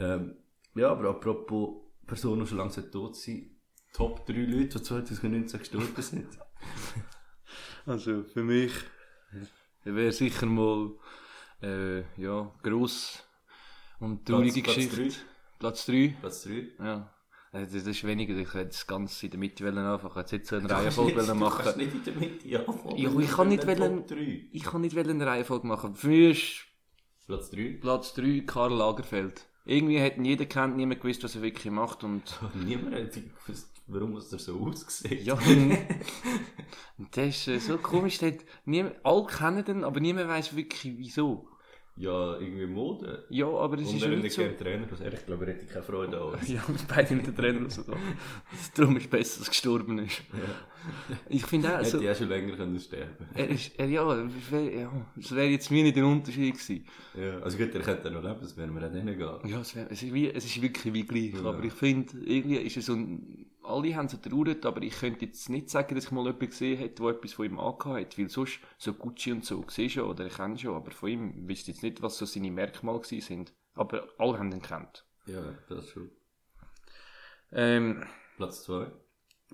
[0.00, 0.36] Ähm,
[0.74, 3.50] ja, aber apropos Personen, die schon lange tot sind,
[3.92, 6.26] Top 3 Leute, die 2019 gestorben sind.
[7.86, 8.72] Also für mich
[9.84, 10.90] wäre sicher mal
[11.62, 13.24] äh, ja, gross
[13.98, 15.20] und traurige Platz- Platz Geschichte.
[15.58, 16.16] Platz 3.
[16.20, 16.68] Platz 3.
[16.78, 17.14] Ja.
[17.52, 20.12] Äh, Das ist weniger, ich hätte das Ganze in der Mitte wollen anfangen.
[20.12, 21.78] Ich hätte jetzt so eine Reihenfolge wollen Du kannst machen.
[21.78, 22.96] nicht in der Mitte anfangen.
[22.96, 24.48] Ja, ich kann nicht wollen- 3.
[24.52, 25.94] Ich kann nicht eine Reihenfolge machen.
[25.96, 26.66] Für mich
[27.20, 27.78] ist Platz 3.
[27.80, 29.46] Platz 3 Karl Lagerfeld.
[29.70, 33.70] Irgendwie hat ihn jeder kennt, niemand gewusst, was er wirklich macht und Niemand hat gewusst,
[33.86, 35.22] warum es er so aussieht.
[35.22, 35.38] ja,
[37.12, 41.48] das ist äh, so komisch, hat niemand, alle kennen den, aber niemand weiß wirklich wieso.
[42.00, 43.26] Ja, irgendwie Mode.
[43.28, 44.42] Ja, aber es Und ist ja nicht so.
[44.42, 44.48] so.
[44.64, 46.48] Trainer, also er, ich glaube, er hätte keine Freude an uns.
[46.48, 47.82] Ja, beide mit den Trainer und so.
[48.74, 50.22] Darum ist es besser, dass er gestorben ist.
[51.28, 54.50] Ich finde auch, Hätte also, ja schon länger können sterben er ist, er, ja, es
[54.50, 56.86] wäre ja, es wäre jetzt mir nicht ein Unterschied gewesen.
[57.14, 59.50] Ja, also gut, er könnte noch leben, das werden wir auch nicht gehen.
[59.50, 61.34] Ja, es, wär, es, ist wie, es ist wirklich wie gleich.
[61.34, 61.50] Ja.
[61.50, 65.24] Aber ich finde, irgendwie ist es so ein, alle haben so traurig, aber ich könnte
[65.26, 68.18] jetzt nicht sagen, dass ich mal jemanden gesehen hätte, der etwas von ihm angehabt hat.
[68.18, 71.48] Weil sonst, so Gucci und so, sehe schon, oder ich kenne schon, aber von ihm
[71.48, 73.52] ich jetzt nicht, was so seine Merkmale gewesen sind.
[73.74, 75.04] Aber alle haben ihn kennt.
[75.26, 76.10] Ja, das schon.
[77.52, 78.04] Ähm,
[78.36, 78.90] Platz 2.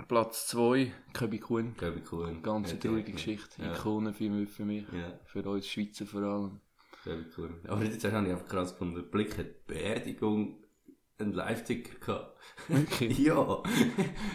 [0.09, 1.75] Platz 2, Köbi Kuhn.
[1.81, 2.39] Ich cool.
[2.43, 3.13] Ganz Ja, traurige.
[3.13, 3.63] Geschichte.
[3.63, 3.73] Ja.
[3.75, 4.85] Ikone für mich, für mich.
[4.93, 6.61] Ja, Für uns Schweizer vor allem.
[7.05, 7.61] ich cool.
[7.67, 10.63] Aber jetzt habe ich einfach krass gefunden, der Blick hat Beerdigung
[11.19, 12.39] einen Live-Ticker gehabt.
[12.69, 13.19] Wirklich?
[13.27, 13.63] ja.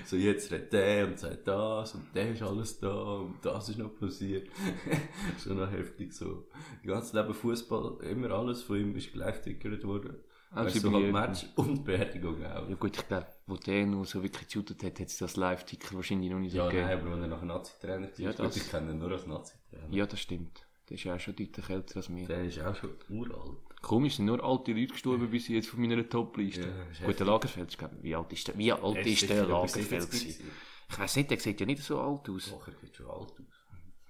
[0.05, 3.77] so jetzt redet der und sagt das und der ist alles da und das ist
[3.77, 4.49] noch passiert.
[5.43, 6.47] Schon noch heftig so.
[6.83, 10.15] Das ganze Leben Fußball, immer alles von ihm ist live-tickert worden.
[10.53, 12.67] Also so halt Match und Beerdigung auch.
[12.67, 15.95] Ja gut, ich glaube, wo der noch so wirklich geshootet hat, hat es das Live-Ticker
[15.95, 16.87] wahrscheinlich noch nicht so Ja, gegeben.
[16.87, 19.87] nein, aber wenn er nachher Nazi-Trainer war, Ja, das- ich kenne ihn nur als Nazi-Trainer.
[19.95, 20.65] Ja, das stimmt.
[20.89, 22.27] Der ist ja auch schon deutlich älter als mir.
[22.27, 23.59] Der ist auch schon uralt.
[23.81, 26.61] Komisch, sind nur alte Leute gestorben bis jetzt von meiner Top-Liste.
[26.61, 30.07] Ja, das Gut, der Lagerfeld, wie alt ist der, wie alt ist der Lagerfeld?
[30.13, 32.49] Ich weiss nicht, der sieht ja nicht so alt aus.
[32.51, 33.61] Doch, er sieht schon alt aus.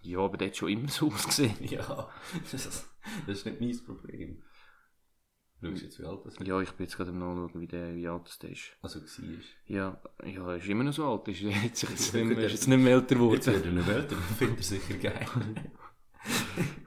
[0.02, 1.56] Ja, aber der hat schon immer so ausgesehen.
[1.62, 2.10] Ja,
[2.52, 2.86] das,
[3.28, 4.42] das ist nicht mein Problem.
[5.62, 6.48] Schau jetzt, wie alt das ist.
[6.48, 8.72] Ja, ich bin jetzt gerade am nachschauen, wie, der, wie alt der ist.
[8.82, 9.36] Also war.
[9.68, 11.28] Ja, ja, er ist immer noch so alt.
[11.28, 13.76] Er ist jetzt, jetzt, nicht, mehr, ist jetzt nicht mehr älter Jetzt geworden.
[13.76, 15.26] wird er Welt, dann findet er sicher geil.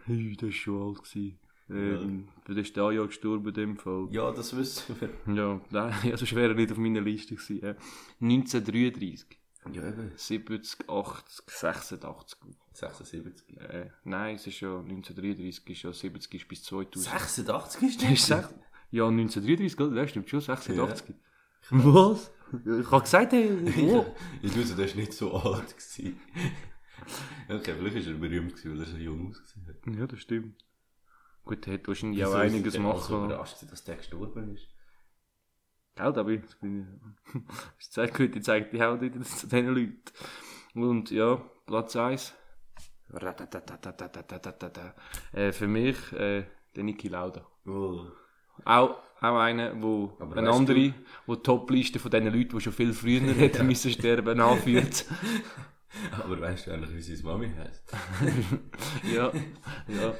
[0.07, 1.40] Hey, der ist schon alt gewesen.
[1.70, 4.09] Ähm, Der ist da Jahr gestorben in dem Fall.
[4.11, 5.35] ja, das wissen wir.
[5.35, 7.61] Ja, nein, also schwer nicht auf meiner Liste gewesen.
[7.64, 7.74] Ja.
[8.20, 9.38] 1933,
[9.72, 10.12] Ja, eben.
[10.14, 12.38] 70, 80, 86.
[12.72, 13.57] 76.
[13.61, 17.05] Äh, nein, es ist ja 1933, ist ja 70 ist bis 2000.
[17.20, 18.55] 86 ist Das ist sech-
[18.90, 19.90] ja, 1933, gell?
[19.94, 21.14] Das stimmt schon, 86.
[21.70, 22.31] Was?
[22.53, 24.05] Ich habe gesagt, hey, wo?
[24.42, 25.68] Ich wusste, der war nicht so alt.
[25.77, 26.20] Gewesen.
[27.48, 29.94] Okay, vielleicht war er berühmt, weil er so jung ausgesehen hat.
[29.98, 30.57] Ja, das stimmt.
[31.44, 33.24] Gut, hat wahrscheinlich Wieso auch einiges der also machen.
[33.26, 34.68] überrascht, dass der gestorben ist.
[35.94, 37.42] Gell, aber jetzt bin ich.
[37.78, 40.00] Das zeigt gut, ich zeige die Haut wieder zu diesen Leuten.
[40.74, 42.35] Und ja, Platz 1.
[45.33, 47.46] Äh, für mich, äh, der Niki Lauda.
[47.66, 48.07] Oh.
[48.64, 50.94] Auch, auch einer, wo Aber eine andere,
[51.26, 55.04] wo die Top-Liste von diesen Leuten, die schon viel früher hätten müssen sterben, anführt.
[56.24, 57.94] Aber weißt du eigentlich, wie seine Mami heißt?
[59.14, 59.33] ja,
[59.88, 60.14] ja.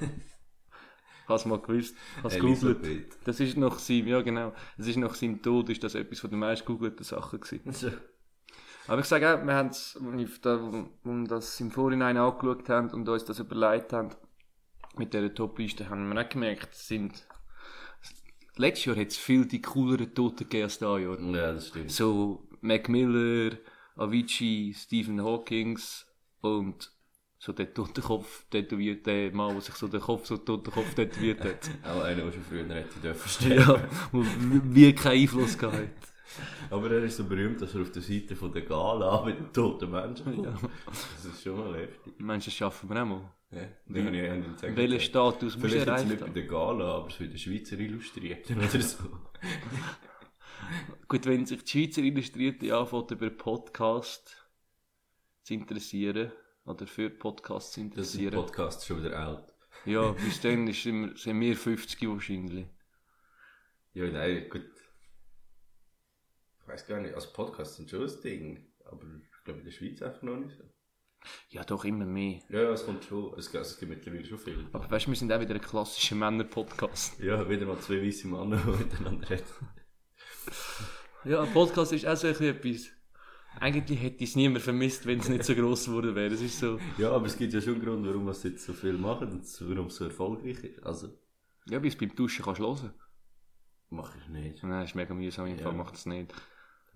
[1.29, 1.97] Es mal gewusst.
[2.23, 2.85] Gegoogelt.
[2.85, 3.19] Elisabeth.
[3.25, 6.31] Das ist nach seinem, ja genau, das ist nach seinem Tod, ist das etwas von
[6.31, 7.73] den meist gegoogelten Sachen gewesen.
[7.73, 7.91] So.
[8.87, 13.09] Aber ich sage auch, wir haben es, als wir das im Vorhinein angeschaut haben und
[13.09, 14.11] uns das überlegt haben,
[14.97, 17.27] mit dieser Top-Liste, haben wir auch gemerkt, es sind,
[18.57, 21.19] letztes Jahr hat es viel die cooleren Toten gegeben als dieses Jahr.
[21.19, 21.91] Ja, das stimmt.
[21.91, 23.57] So Mac Miller,
[23.97, 26.07] Avicii, Stephen Hawkings
[26.41, 26.94] und
[27.45, 31.71] so der Totenkopf tätowiert, der Mann, der sich so den Kopf so Totenkopf tätowiert hat.
[31.85, 33.59] Auch einer, der schon früher hätte dürfen stehen.
[33.59, 36.09] ja, wie keinen Einfluss gehabt.
[36.71, 39.53] Aber er ist so berühmt, dass er auf der Seite von der Gala mit den
[39.53, 40.47] toten Menschen kommt.
[40.47, 40.59] Ja.
[40.87, 42.15] Das ist schon mal heftig.
[42.19, 43.31] Das schaffen wir auch mal?
[43.51, 45.01] Ja, den Tag Welchen.
[45.01, 48.69] Status Vielleicht jetzt erreicht nicht bei der Gala, aber so in der Schweizer illustriert oder
[48.69, 49.05] so.
[51.09, 54.35] Gut, wenn sich die Schweizer Illustrierte anfängt, über Podcast
[55.43, 56.33] zu interessieren,
[56.65, 59.53] oder für Podcasts zu Das ist interessieren, Podcast schon wieder alt.
[59.85, 62.67] ja, bis dann ist, sind, wir, sind wir 50 wahrscheinlich.
[63.93, 64.71] Ja, nein, gut.
[66.61, 68.67] Ich weiß gar nicht, als Podcast sind schon ein Ding.
[68.87, 70.65] Aber ich glaube in der Schweiz einfach noch nicht so.
[71.49, 72.41] Ja, doch immer mehr.
[72.49, 73.39] Ja, es kommt schon.
[73.39, 74.67] Es, es gibt mittlerweile schon viel.
[74.73, 77.19] Aber weißt du, wir sind auch wieder ein klassischer Männer-Podcast.
[77.21, 79.45] Ja, wieder mal zwei weiße Männer, die miteinander reden.
[81.25, 82.91] Ja, ein Podcast ist auch so ein bisschen etwas.
[83.61, 86.33] Eigentlich hätte ich es niemand vermisst, wenn es nicht so gross geworden wäre.
[86.35, 86.79] Es ist so.
[86.99, 89.61] Ja, aber es gibt ja schon einen Grund, warum wir jetzt so viel machen und
[89.69, 90.83] warum es so erfolgreich ist.
[90.85, 91.09] Also,
[91.67, 92.93] Ja, bis beim Duschen kannst du hören.
[93.91, 94.63] mache ich nicht.
[94.63, 95.63] Nein, ist mega mühsam, im Ja.
[95.63, 96.33] Fall macht es nicht.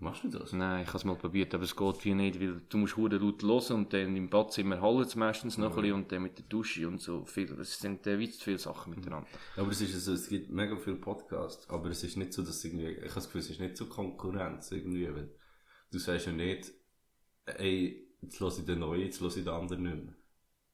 [0.01, 0.53] Machst du das?
[0.53, 3.17] Nein, ich habe es mal probiert, aber es geht wie nicht, weil du musst hure
[3.17, 6.37] laut hören und dann im Badzimmer hallen es meistens noch ein bisschen und dann mit
[6.37, 7.51] der Dusche und so viel.
[7.59, 9.27] Es sind äh, zu viele Sachen miteinander.
[9.57, 12.63] Aber es ist so, es gibt mega viele Podcasts, aber es ist nicht so, dass
[12.63, 15.31] irgendwie, ich habe das Gefühl, es ist nicht so Konkurrenz irgendwie, weil
[15.91, 16.71] du sagst ja nicht,
[17.45, 20.15] ey, jetzt höre ich den neuen, jetzt höre ich den anderen nicht mehr.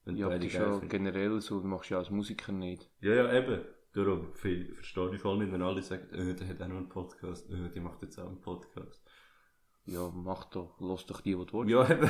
[0.04, 2.90] Wenn Ja, das ist ja generell so, du machst ja als Musiker nicht.
[3.02, 3.66] Ja, ja, eben.
[3.94, 7.50] Darum verstehe ich voll nicht, wenn alle sagen, äh, der hat auch noch einen Podcast,
[7.50, 9.02] äh, der macht jetzt auch einen Podcast.
[9.86, 11.72] Ja, mach doch, lass doch die, die du willst.
[11.72, 12.10] Ja, eben.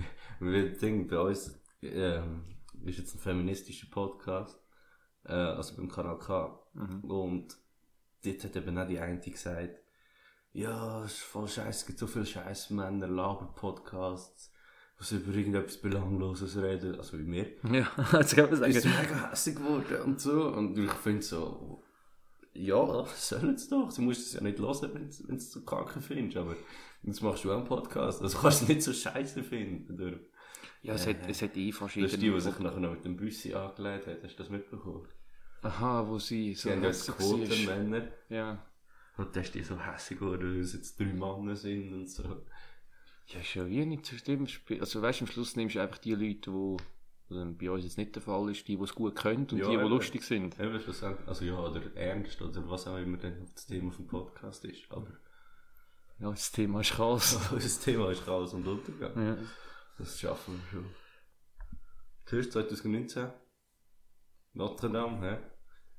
[0.40, 2.42] Wir denken, bei uns ähm,
[2.84, 4.60] ist jetzt ein feministischer Podcast,
[5.24, 6.58] äh, also beim Kanal K.
[7.02, 7.56] Und
[8.24, 9.81] dort hat eben auch die eine gesagt,
[10.52, 14.52] ja, es ist voll scheiße, es gibt so viele scheiß Männer, Laber-Podcasts,
[15.02, 17.46] sie über irgendetwas Belangloses reden, also wie mir.
[17.72, 18.72] Ja, jetzt kann man sagen.
[18.72, 20.48] Ist mega hässlich geworden und so.
[20.48, 21.82] Und ich finde so,
[22.54, 23.92] ja, sollen sie doch.
[23.92, 26.36] Du musst es ja nicht hören, wenn du es so kacke findest.
[26.36, 26.54] Aber
[27.02, 28.22] jetzt machst du auch einen Podcast.
[28.22, 30.00] Also kannst du es nicht so scheiße finden.
[30.00, 30.18] Oder?
[30.82, 32.12] Ja, es hat, es hat eh Das verschiedene.
[32.12, 34.22] ist die, die sich nachher noch mit dem Büssi angelegt hat.
[34.22, 35.08] Hast du das mitbekommen?
[35.62, 36.90] Aha, wo sie so Sie haben ja.
[36.90, 38.08] Quotenmänner.
[38.28, 38.66] Ja.
[39.16, 42.22] Und dann ist die so hässlich geworden, weil es jetzt drei Männer sind und so.
[43.28, 44.46] Ja, ist ja wie nicht so schlimm.
[44.80, 46.76] Also weißt du, am Schluss nimmst du einfach die Leute, die,
[47.28, 49.66] was bei uns jetzt nicht der Fall ist, die, die es gut können und Ja,
[49.66, 49.88] die, die eben.
[49.88, 50.58] lustig sind.
[50.58, 50.80] Eben
[51.26, 54.90] also ja, oder ernst oder was auch immer dann das Thema vom Podcast ist.
[54.90, 55.08] Aber
[56.18, 57.38] Ja, das Thema ist krass.
[57.52, 59.26] unser Thema ist Chaos und Untergang.
[59.26, 59.36] ja.
[59.98, 60.86] Das schaffen wir schon.
[62.24, 63.28] Zuerst 2019.
[64.54, 65.38] Notre Dame, hä?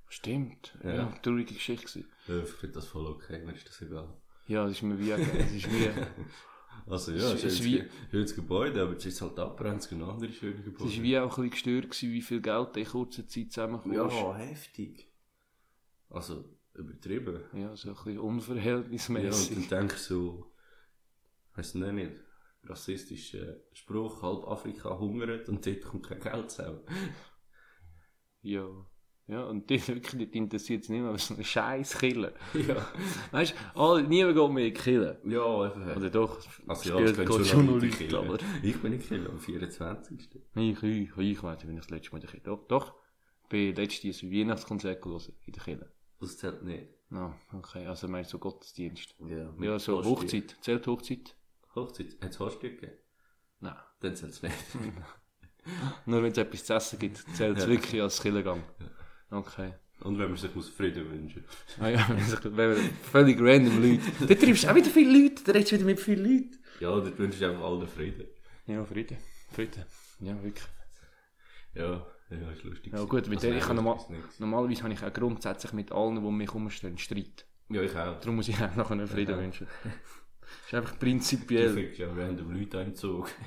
[0.07, 0.77] Stimmt.
[0.83, 0.95] Ja.
[0.95, 2.05] Ja, traurige Geschichte.
[2.27, 4.17] Ja, ich finde das voll okay, mir ist das egal.
[4.47, 5.89] Ja, das ist mir wie, es ist wie,
[6.87, 9.89] Also ja, Es es ist wie- ein schönes Gebäude, aber es ist halt abbrennt, es
[9.89, 10.89] gibt andere schöne es Gebäude.
[10.91, 13.93] ist wie auch ein bisschen gestört gewesen, wie viel Geld in kurzer Zeit zusammenkommt.
[13.95, 15.11] ja, heftig.
[16.09, 17.41] Also, übertrieben.
[17.53, 19.69] Ja, so ein bisschen Ja, und unverhältnismäßig.
[19.69, 20.53] dann denkst du so,
[21.55, 22.11] weiss nicht, nicht,
[22.63, 26.81] rassistischer Spruch, halb Afrika hungert und dort kommt kein Geld zusammen.
[28.41, 28.67] Ja.
[29.27, 32.33] Ja, und die wirklich interessiert es nicht mehr, aber so eine scheiß Kille.
[32.53, 32.85] Ja.
[33.31, 35.21] Weißt du, niemand geht mehr in die Kille.
[35.25, 35.95] Ja, eben.
[35.95, 38.15] Oder doch, Also ja, geht schon noch Leute killen.
[38.15, 38.37] aber...
[38.61, 40.29] Ich bin nicht Killer, am 24.
[40.55, 42.43] Ich, ich, ich weiß nicht, wenn ich das letzte Mal in der Kirche...
[42.43, 42.93] Doch, doch.
[43.43, 45.91] Ich bin letztes Jahr ein Weihnachtskonzert gelesen in der Kirche.
[46.19, 46.87] Das zählt nicht.
[47.09, 49.15] No, okay, also meinst du Gottesdienst?
[49.27, 50.55] Ja, Ja, so Hochzeit.
[50.61, 51.35] Zählt Hochzeit?
[51.75, 52.17] Hochzeit.
[52.21, 52.97] Hat es Hochstück gegeben?
[53.59, 53.75] Nein.
[54.01, 54.55] Dann zählt es nicht.
[56.05, 57.69] Nur wenn es etwas zu essen gibt, zählt es Ja.
[57.69, 58.63] wirklich als Kirchengang.
[59.33, 59.73] Okay.
[60.01, 61.43] Und wenn man sich muss Frieden wünschen
[61.79, 62.77] Ah ja, wenn sich- wenn wir
[63.11, 64.03] völlig random Leute...
[64.27, 66.57] Da triffst du auch wieder viele Leute, da redest du wieder mit vielen Leuten.
[66.79, 68.27] Ja, dann wünsche ich einfach allen Frieden.
[68.67, 69.17] Ja, Frieden.
[69.51, 69.85] Frieden.
[70.19, 70.65] Ja, wirklich.
[71.75, 72.93] Ja, ja, ist lustig.
[72.93, 73.97] Ja gut, mit Also, der, ich das normal,
[74.39, 77.45] normalerweise habe ich auch grundsätzlich mit allen, die mich herumstehen, Streit.
[77.69, 78.19] Ja, ich auch.
[78.19, 79.41] Darum muss ich auch noch einen Frieden Ja.
[79.41, 79.67] wünschen.
[80.61, 81.73] Das ist einfach Du prinzipiell...
[81.73, 83.29] findest ja random Leute Zug.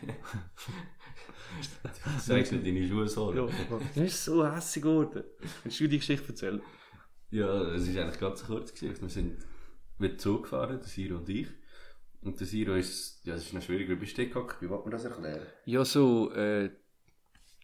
[1.83, 3.33] Du sagst nicht deine Schuhe so.
[3.33, 3.47] Ja,
[3.95, 5.25] das ist so hässlich geworden.
[5.62, 6.61] Willst du die Geschichte erzählen?
[7.31, 9.01] Ja, es ist eigentlich ganz kurze Geschichte.
[9.03, 9.38] Wir sind
[9.99, 11.49] mit Zug gefahren, der Siro und ich.
[12.23, 14.61] Und der Siro ist, ja, das ist noch schwierig, wie bist du gehockt?
[14.61, 15.47] Wie wollte man das erklären?
[15.64, 16.71] Ja, so, äh,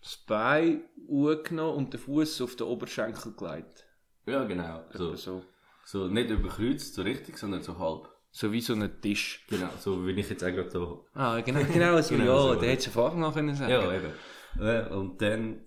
[0.01, 3.85] das Bein hochgenommen und den Fuß auf den Oberschenkel gelegt.
[4.27, 4.85] Ja, genau.
[4.93, 5.17] So, So.
[5.17, 5.45] so.
[5.85, 8.09] so nicht überkreuzt, so richtig, sondern so halb.
[8.35, 9.45] So wie so ein Tisch.
[9.49, 11.07] Genau, so wie ich jetzt auch gerade so.
[11.15, 12.61] Ah, genau, genau so, Genau ja, so.
[12.61, 13.71] der hätte es von Anfang an können sagen.
[13.71, 14.13] Ja, eben.
[14.59, 15.61] Äh, Und dann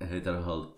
[0.00, 0.74] hat er halt,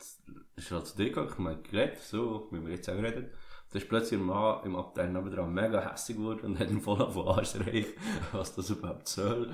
[0.57, 3.31] ist halt zu dir gegangen, ich meine, geredet, so, wie wir jetzt auch reden.
[3.73, 7.01] Da ist plötzlich ein Mann im Abteil nebenan mega hässlich geworden und hat ihn voll
[7.01, 7.95] auf gereicht,
[8.33, 9.47] was das überhaupt soll.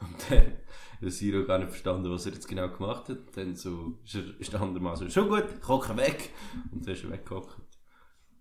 [0.00, 0.52] Und dann
[1.00, 3.18] hat Siro gar nicht verstanden, was er jetzt genau gemacht hat.
[3.34, 6.30] Dann so, ist, er, ist der andere Mann so, schon gut, ich hocke weg.
[6.70, 7.56] Und dann ist er weggehockt.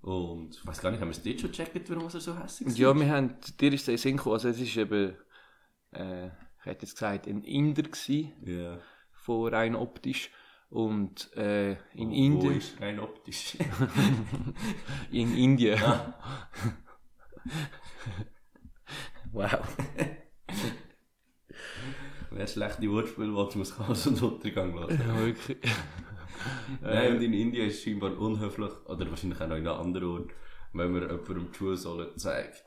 [0.05, 2.67] Und ich weiß gar nicht, haben wir es dort schon gecheckt, warum er so hässlich
[2.69, 2.77] ist?
[2.77, 5.15] Ja, wir haben, dir ist der Sinn gekommen, also es ist eben,
[5.93, 8.77] äh, ich hätte jetzt gesagt, ein Inder gewesen, Ja.
[9.11, 10.29] von rein optisch.
[10.69, 13.57] Und äh, in Wo Indien, ist rein optisch?
[15.11, 15.79] in Indien.
[19.31, 19.75] wow.
[22.29, 24.99] Wer schlechte Wortspiel will, muss Chaos und Untergang lassen.
[24.99, 25.57] Ja, wirklich.
[26.81, 30.07] Nein, und in Indien ist es scheinbar unhöflich, oder wahrscheinlich auch noch in einem anderen
[30.09, 30.31] Ort,
[30.73, 32.63] wenn man jemandem die Schuhsohle zeigt.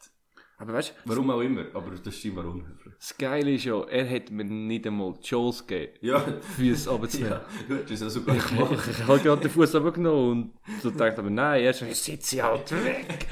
[0.60, 2.92] Aber weißt Warum auch immer, aber das ist scheinbar unhöflich.
[2.98, 6.18] das Geile ist ja, er hat mir nicht einmal die Chance gegeben, Ja,
[6.56, 7.32] Füße runterzunehmen.
[7.68, 8.72] ja, du hast es sogar Ich, gemacht.
[8.72, 10.30] ich, ich habe gerade den Fuß runtergenommen
[10.66, 13.26] und so gedacht, aber nein, er sagt, sitze halt weg.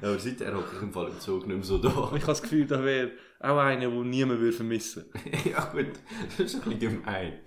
[0.00, 1.88] Ja, aber seither hocke ich im Fall im Zug nicht mehr so da.
[1.88, 5.06] Ich habe das Gefühl, da wäre auch einer, den niemand würde vermissen
[5.50, 5.86] ja gut,
[6.38, 7.40] das ist ein bisschen gemein.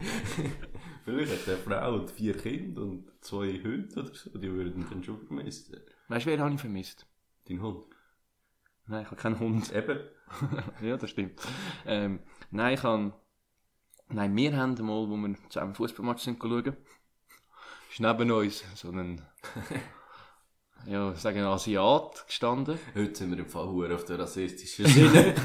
[1.03, 5.03] Vielleicht hat eine Frau und vier Kinder und zwei Hunde oder so, die würden dann
[5.03, 5.77] schon vermissen.
[6.07, 7.05] Weißt du, wer habe ich vermisst?
[7.47, 7.83] Dein Hund.
[8.87, 9.71] Nein, ich habe keinen Hund.
[9.75, 9.99] Eben.
[10.81, 11.41] ja, das stimmt.
[11.85, 12.19] Ähm,
[12.51, 13.13] nein, ich habe...
[14.09, 16.77] Nein, wir haben mal, wo wir zusammen Fußballmatch sind schauen,
[17.89, 19.21] ist neben uns so ein...
[20.85, 22.77] ja, sagen wir Asiat gestanden.
[22.95, 25.35] Heute sind wir im Fall auf der rassistischen Sinne.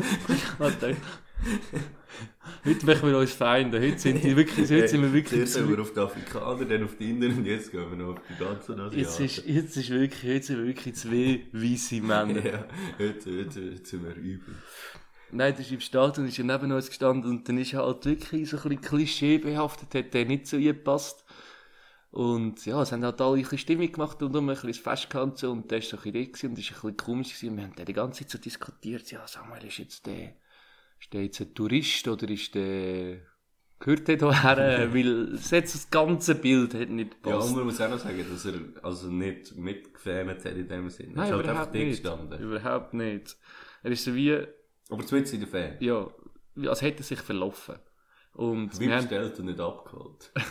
[2.65, 3.81] Heute machen wir uns Feinde.
[3.81, 6.85] Heute sind, die wirklich, heute sind wir wirklich Zuerst sind wir auf die Afrikaner, dann
[6.85, 9.25] auf die Inder und jetzt gehen wir noch auf die ganzen jetzt Asiaten.
[9.25, 12.45] ist, jetzt ist wirklich, jetzt sind wir wirklich zwei weisse Männer.
[12.45, 12.65] Ja,
[12.99, 14.55] heute, heute, heute sind wir übel.
[15.31, 18.05] Nein, der ist im Stadion, ist ja neben uns gestanden und dann ist er halt
[18.07, 21.25] wirklich so ein bisschen klischeebehaftet, hat der nicht zu ihr gepasst.
[22.11, 24.79] Und ja, es haben halt alle ein bisschen Stimmung gemacht und um ein bisschen das
[24.79, 27.51] Fest gehabt und der ist so ein bisschen und ist ein bisschen komisch gewesen.
[27.51, 30.33] Und wir haben dann die ganze Zeit so diskutiert, ja, Samuel, ist jetzt der,
[31.01, 33.19] ist der jetzt ein Tourist oder ist der,
[33.79, 34.93] gehört der hierher?
[34.95, 37.49] Weil so das ganze Bild hat nicht Ja, gepasst.
[37.51, 41.13] und man muss auch noch sagen, dass er also nicht mitgefährt hat in dem Sinne.
[41.15, 42.03] Nein, er ist halt überhaupt dick nicht.
[42.03, 42.41] gestanden.
[42.41, 43.37] Überhaupt nicht.
[43.83, 44.33] Er ist so wie,
[44.91, 45.77] Aber zumindest in der Fan.
[45.81, 46.09] ja,
[46.69, 47.77] als hätte er sich verlaufen.
[48.35, 50.33] Und Wie wir haben, bestellt und nicht abgeholt.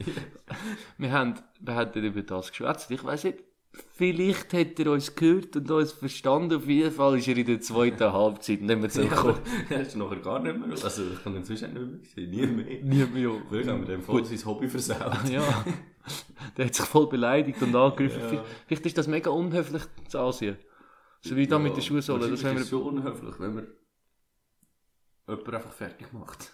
[0.98, 2.90] wir haben, wir haben über das geschwätzt.
[2.90, 3.38] Ich weiss nicht,
[3.72, 6.56] vielleicht hat er uns gehört und uns verstanden.
[6.56, 9.38] Auf jeden Fall ist er in der zweiten Halbzeit nicht mehr Ja, zurückgekommen.
[9.66, 10.70] aber er ist nachher gar nicht mehr.
[10.70, 12.30] Also, ich kann ihn sonst nicht mehr sehen.
[12.30, 12.82] Nie mehr.
[12.82, 13.42] Nie mehr.
[13.48, 15.28] Vielleicht haben wir dem voll sein Hobby versaut.
[15.30, 15.64] Ja,
[16.56, 18.20] der hat sich voll beleidigt und angegriffen.
[18.34, 18.44] Ja.
[18.66, 20.56] Vielleicht- ist das mega unhöflich zu Asien.
[21.22, 22.30] So wie da mit der Schuhsohle.
[22.30, 23.66] Das ist so unhöflich, wenn man
[25.28, 26.52] jemanden einfach fertig macht.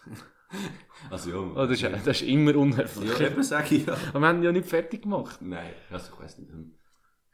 [1.10, 1.36] also ja.
[1.36, 3.18] Oh, das, ist, das ist immer unhöflich.
[3.18, 3.96] ja, eben sage ich ja.
[4.10, 5.38] Aber wir haben ihn ja nicht fertig gemacht.
[5.40, 6.50] Nein, also ich weiß nicht.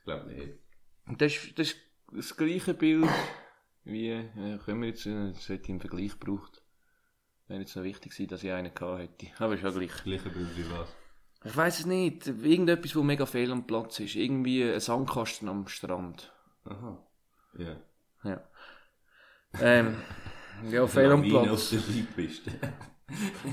[0.02, 0.58] Ich glaube nicht.
[1.18, 1.78] Das ist, das ist
[2.12, 3.08] das gleiche Bild
[3.84, 6.62] wie, äh, können wir jetzt, äh, das hätte ich im Vergleich gebraucht.
[7.46, 9.26] Wäre jetzt noch wichtig gewesen, dass ich einen gehabt hätte.
[9.38, 9.92] Aber ist ja gleich.
[10.04, 10.88] Gleiche Bild wie was.
[11.44, 12.26] Ich weiß es nicht.
[12.26, 14.14] Irgendetwas, wo mega fehl am Platz ist.
[14.14, 16.32] Irgendwie ein Sandkasten am Strand.
[16.64, 17.04] Aha.
[17.58, 17.76] Ja.
[18.24, 18.40] Ja.
[19.60, 19.96] Ähm,
[20.70, 21.48] ja, fehl am Platz.
[21.48, 22.50] auf der Beipiste.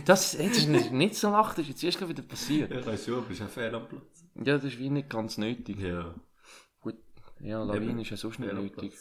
[0.06, 2.72] Das, jetzt ist nicht, nicht so nach, das ist jetzt erst wieder passiert.
[2.72, 4.26] ja, ich weiß schon, aber ist ein Fehl am Platz.
[4.36, 5.80] Ja, das ist wie nicht ganz nötig.
[5.80, 6.16] Ja.
[7.42, 8.00] Ja, Lawine Eben.
[8.00, 8.94] ist ja sonst nicht Fehl am nötig.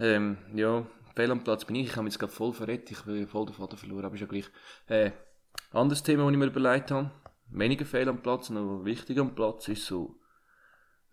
[0.00, 1.86] Ähm, ja, fehl am Platz bin ich.
[1.88, 2.90] Ich habe mich jetzt gerade voll verrettet.
[2.92, 4.46] Ich bin voll den Vater verloren, aber ist ja gleich.
[4.86, 5.12] Äh,
[5.72, 7.10] anderes Thema, das ich mir überlegt habe.
[7.50, 10.16] Weniger fehl am Platz, noch wichtiger am Platz ist so.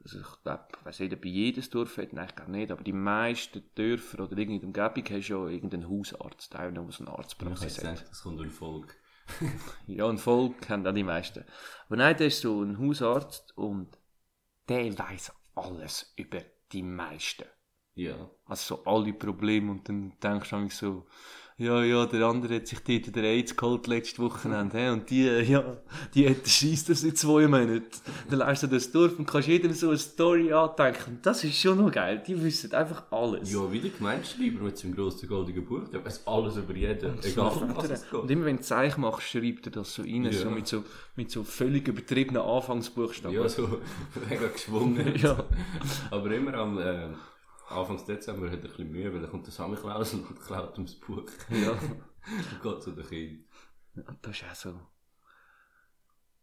[0.03, 2.93] Also ich glaube, weiss nicht, ob jedes Dorf hat, nein, ich glaube nicht, aber die
[2.93, 7.77] meisten Dörfer oder irgendeine Umgebung hast ja irgendeinen Hausarzt, noch, der so eine Ich Arztpraxis
[7.77, 8.09] hätte hat.
[8.09, 8.95] das kommt ein Volk.
[9.87, 11.43] Ja, ein Volk kennen auch die meisten.
[11.87, 13.97] Aber nein, der ist so ein Hausarzt und
[14.69, 16.41] der weiß alles über
[16.71, 17.45] die meisten.
[17.95, 18.29] Ja.
[18.45, 21.07] Also so alle Probleme und dann denkst du so,
[21.57, 25.41] ja, ja, der andere hat sich dort der AIDS geholt letztes Wochenende, und die, äh,
[25.41, 25.63] ja,
[26.13, 27.85] die hat scheisst das in zwei Monaten.
[28.29, 31.13] Dann lässt du das Dorf und kannst jedem so eine Story andenken.
[31.15, 33.53] Und das ist schon noch geil, die wissen einfach alles.
[33.53, 37.51] Ja, wie der Gemeinschreiber mit seinem grossen goldigen Buch, der weiß alles über jeden, egal
[37.51, 38.31] um was es Und geht.
[38.31, 40.31] immer wenn du Zeichen machst, schreibt er das so rein, Ja.
[40.33, 40.83] so mit so,
[41.15, 43.33] mit so völlig übertriebenen Anfangsbuchstaben.
[43.33, 43.79] Ja, so
[44.29, 45.13] mega geschwungen.
[45.17, 45.41] Ja.
[46.11, 47.07] Aber immer am, äh,
[47.67, 50.77] Anfang Dezember hat er ein bisschen Mühe, weil dann kommt der Sammy Klaus und klaut
[50.77, 51.25] ihm das Buch.
[51.49, 51.71] Ja.
[51.71, 53.45] Und geht zu den Kindern.
[54.21, 54.79] Das ist auch so.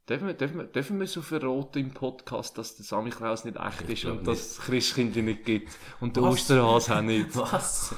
[0.08, 3.56] Dürfen wir, dürfen wir, dürfen wir so verraten im Podcast, dass der Sammy Klaus nicht
[3.56, 6.24] echt ist glaub und dass es Christkinder nicht gibt und der?
[6.24, 7.37] Osterhase auch nicht?
[7.37, 7.94] Was?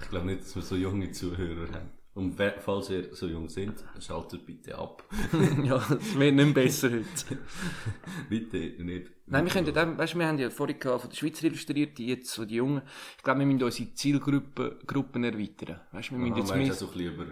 [0.00, 1.92] Ich glaube nicht, dass wir so junge Zuhörer haben.
[2.14, 5.02] Und falls ihr so jung sind, schaltet bitte ab.
[5.64, 7.38] ja, es wird nicht besser heute.
[8.28, 9.10] bitte nicht.
[9.26, 12.30] Nein, wir können dann, weißt du, wir haben ja vorhin von der Schweizer Illustrierte, jetzt
[12.30, 12.82] so die Jungen.
[13.16, 15.80] Ich glaube, wir müssen unsere Zielgruppen Gruppen erweitern.
[15.90, 17.26] Weißt du, wir müssen Ja, jetzt mehr, so ein bisschen über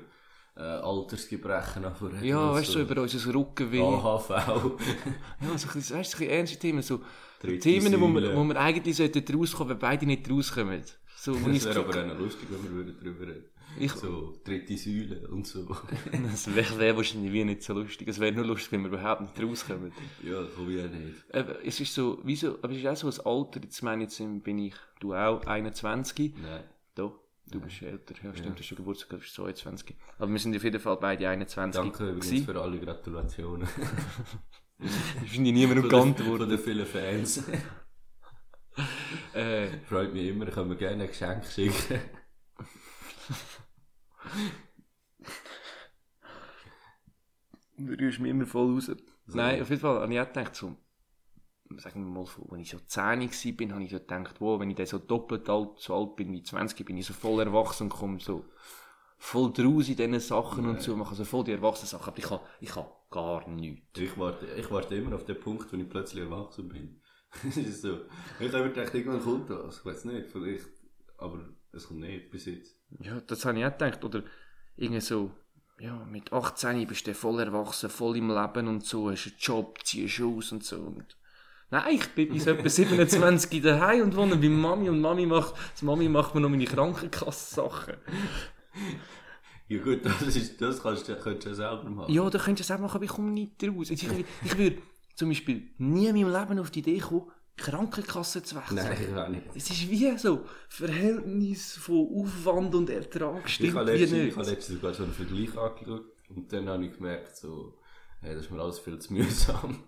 [0.56, 2.24] äh, Altersgebrechen anfangen.
[2.24, 3.80] ja, weißt du, so über unser Rückenweh.
[3.80, 4.30] AHV.
[5.40, 7.00] Ja, so ein bisschen, weißt du, ein bisschen ernste Themen, so
[7.40, 10.82] Dritte Themen, wo wir, wo wir eigentlich sollten rauskommen, wenn beide nicht rauskommen.
[11.16, 15.26] So, Das wäre aber auch noch lustig, wenn wir darüber reden Ich- So, dritte Säule
[15.28, 15.66] und so.
[16.30, 18.08] Das wäre wär wahrscheinlich wie nicht so lustig.
[18.08, 19.92] Es wäre nur lustig, wenn wir überhaupt nicht rauskommen.
[20.22, 21.34] ja, von wie auch nicht.
[21.34, 24.18] Aber es ist so, wieso, aber es ist auch so ein Alter, jetzt meine ich,
[24.18, 26.34] jetzt bin ich, du auch, 21.
[26.42, 26.64] Nein.
[26.94, 27.18] Doch,
[27.50, 28.14] du bist älter.
[28.22, 29.96] Ja, stimmt, du hast schon Geburtstag, du bist 22.
[30.18, 31.80] Aber wir sind auf jeden Fall beide 21.
[31.80, 32.44] Danke übrigens gewesen.
[32.46, 33.68] für alle Gratulationen.
[35.24, 36.40] Ich finde niemand umgangen den, worden.
[36.40, 37.44] von den vielen Fans.
[39.34, 42.00] Äh, Freut mich immer, können wir gerne ein Geschenk schicken.
[47.78, 48.90] Du rührst mich immer voll raus.
[49.26, 50.76] Nein, auf jeden Fall habe ich auch gedacht, so,
[51.78, 54.60] sagen wir mal, so, wenn ich so 10 war, bin, habe ich so gedacht, wow,
[54.60, 57.40] wenn ich dann so doppelt alt, so alt bin wie 20, bin ich so voll
[57.40, 58.44] erwachsen und komme so
[59.18, 62.30] voll draus in diesen Sachen und so, mache so voll die erwachsenen Sachen, aber ich
[62.30, 63.98] habe, ich habe gar nichts.
[63.98, 67.00] Ich warte, ich warte immer auf den Punkt, wo ich plötzlich erwachsen bin.
[67.48, 68.00] Es ist so.
[68.40, 69.78] Ich habe mir gedacht, irgendwann kommt das.
[69.78, 70.68] Ich weiß nicht, vielleicht.
[71.16, 71.40] Aber
[71.72, 72.81] es kommt nicht bis jetzt.
[73.00, 74.04] Ja, das habe ich auch gedacht.
[74.04, 74.22] Oder
[74.76, 75.30] irgendwie so,
[75.78, 79.78] ja, mit 18 bist du voll erwachsen, voll im Leben und so, hast einen Job,
[79.84, 80.76] ziehst aus und so.
[80.76, 81.16] Und
[81.72, 85.80] Nein, ich bin bis etwa 27 daheim und wohne bei Mami und Mami macht, das
[85.80, 87.94] Mami macht mir noch meine Krankenkassensachen.
[89.68, 92.12] Ja gut, das, ist, das kannst du, könntest du ja selber machen.
[92.12, 93.90] Ja, da könntest du auch machen, aber ich komme nicht raus.
[93.90, 94.82] Also ich, ich würde
[95.14, 98.76] zum Beispiel nie in meinem Leben auf die Idee kommen, Krankenkasse zu wechseln.
[98.76, 99.42] Nein, ich auch nicht.
[99.54, 104.36] Es ist wie so, Verhältnis von Aufwand und Ertrag Ich stimmt habe wie letztens, ich
[104.36, 107.78] habe letztens sogar so einen Vergleich angeschaut und dann habe ich gemerkt, so,
[108.20, 109.84] hey, das ist mir alles viel zu mühsam.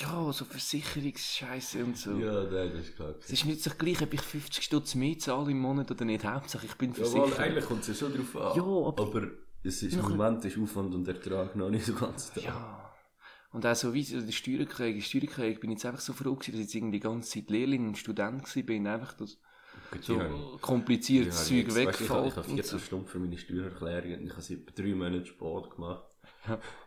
[0.00, 2.12] Ja, so Versicherungsscheiße und so.
[2.18, 3.14] Ja, nein, das ist klar.
[3.20, 6.24] Es ist nicht so gleich, ob ich 50 Stutz mehr zahle im Monat oder nicht.
[6.24, 7.38] Hauptsache, ich bin Jawohl, versichert.
[7.40, 8.56] eigentlich kommt es ja schon drauf an.
[8.56, 9.26] Ja, aber- aber
[9.64, 12.40] es ist, im Moment ist Aufwand und Ertrag noch nicht so ganz da.
[12.40, 12.87] Ja.
[13.50, 16.52] Und auch so wie so die Steuererklärung, Steuererklärung, bin ich jetzt einfach so froh gewesen,
[16.52, 19.38] dass ich jetzt irgendwie die ganze Zeit Lehrling und Student gewesen bin, einfach das
[20.00, 22.26] so kompliziertes Zeug ich Ich habe, wegfällt.
[22.28, 22.78] ich habe und 14 so.
[22.78, 26.04] Stunden für meine Steuererklärung und ich habe etwa drei Monate Sport gemacht.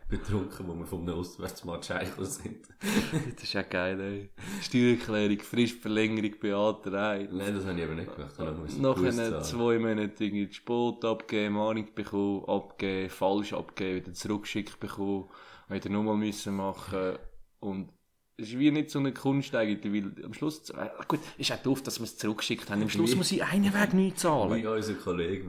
[0.08, 2.66] Betrunken, wo wir vom Auswärtsmarkt scheichel sind.
[3.34, 4.30] Das ist auch geil, ey.
[4.60, 7.32] Steuererklärung, Fristverlängerung beantragt.
[7.32, 8.34] Nein, das habe ich aber nicht gemacht.
[8.38, 9.44] Ich musste Nach Busse einer zahlen.
[9.44, 15.28] zwei Monaten irgendwie Sport abgeben, Mahnung bekommen, abgeben, falsch abgeben, wieder zurückgeschickt bekommen,
[15.72, 17.18] wieder nochmal müssen machen.
[17.60, 17.90] Und
[18.36, 21.62] es ist wie nicht so eine Kunst eigentlich, weil am Schluss, äh, gut, ist auch
[21.62, 22.82] doof, dass wir es zurückgeschickt haben.
[22.82, 24.54] Am Schluss muss ich einen Weg nicht zahlen.
[24.54, 25.46] Wie unser Kollege,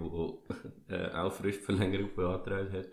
[0.90, 2.88] der äh, auch Fristverlängerung beantragt hat,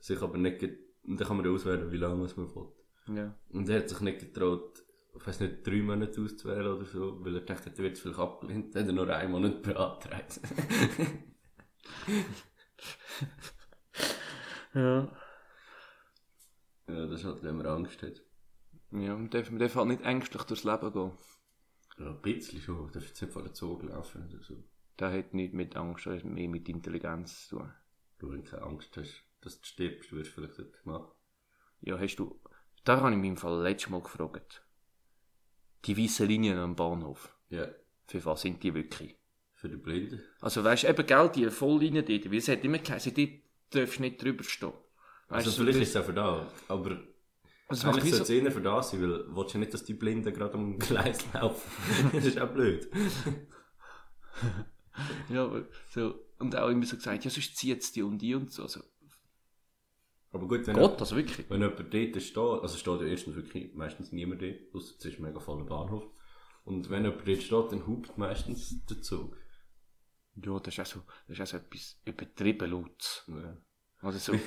[0.00, 3.16] sich aber nicht get- und dann kann man auswählen, wie lange man will.
[3.16, 3.34] Ja.
[3.50, 4.82] Und er hat sich nicht getraut,
[5.16, 8.18] ich weiß nicht, drei Monate auszuwählen oder so, weil er dachte, er wird es vielleicht
[8.18, 10.40] abgelehnt, dann hat er nur einen Monat beantragt.
[14.74, 15.08] Ja.
[17.22, 18.20] Das halt, wenn man Angst hat.
[18.90, 21.12] Ja, man darf, man darf halt nicht ängstlich durchs Leben gehen.
[21.98, 24.62] Ja, ein bisschen schon, du darfst jetzt nicht vor den Zug laufen oder so.
[24.96, 27.72] Das hat nichts mit Angst, das hat mehr mit Intelligenz zu tun.
[28.18, 31.08] Du, wenn du keine Angst hast, dass du stirbst, würdest du vielleicht das machen.
[31.80, 32.40] Ja, hast du,
[32.84, 34.64] da habe ich mich im Fall letztes Mal gefragt.
[35.84, 37.68] Die weißen Linien am Bahnhof, Ja,
[38.06, 39.16] für was sind die wirklich?
[39.52, 40.22] für die Blinden.
[40.40, 43.30] Also weißt du, eben Geld, die Volllinie dort, weil es hat immer geheißen, dort
[43.70, 44.72] darfst du nicht drüber stehen.
[45.28, 47.02] Weißt Also vielleicht das- ist es auch für da, aber
[47.68, 49.74] das macht eigentlich sollte so, es eher für das sein, weil du willst ja nicht,
[49.74, 51.70] dass die Blinden gerade am Gleis laufen.
[52.14, 52.88] das ist auch blöd.
[55.28, 58.34] ja, aber so, und auch immer so gesagt, ja, sonst zieht es die und die
[58.34, 58.62] und so.
[58.62, 58.80] Also,
[60.32, 61.48] Aber gut, wenn, Gott, das wirklich?
[61.50, 65.20] wenn jemand dort steht, also steht ja erstens wirklich meistens niemand dort, außer es ist
[65.20, 66.04] mega voller Bahnhof.
[66.64, 69.36] Und wenn jemand dort steht, dann hupt meistens der Zug.
[70.36, 73.24] Ja, das ist auch so, das ist auch so etwas übertrieben laut.
[73.28, 73.56] Ja.
[74.00, 74.38] Also so,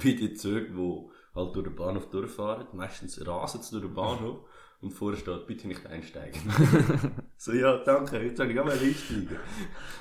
[0.00, 4.40] Wie die Züge, die halt durch den Bahnhof durchfahren, meistens rasen sie durch den Bahnhof
[4.80, 6.40] und vorher steht, bitte nicht einsteigen.
[7.36, 9.38] so, ja, danke, jetzt soll ich auch mal einsteigen.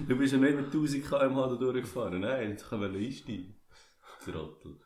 [0.08, 3.56] Du bist ja nicht mit 1000 km/h da durchgefahren, nein, jetzt kann ich einsteigen.
[4.24, 4.80] Trottel.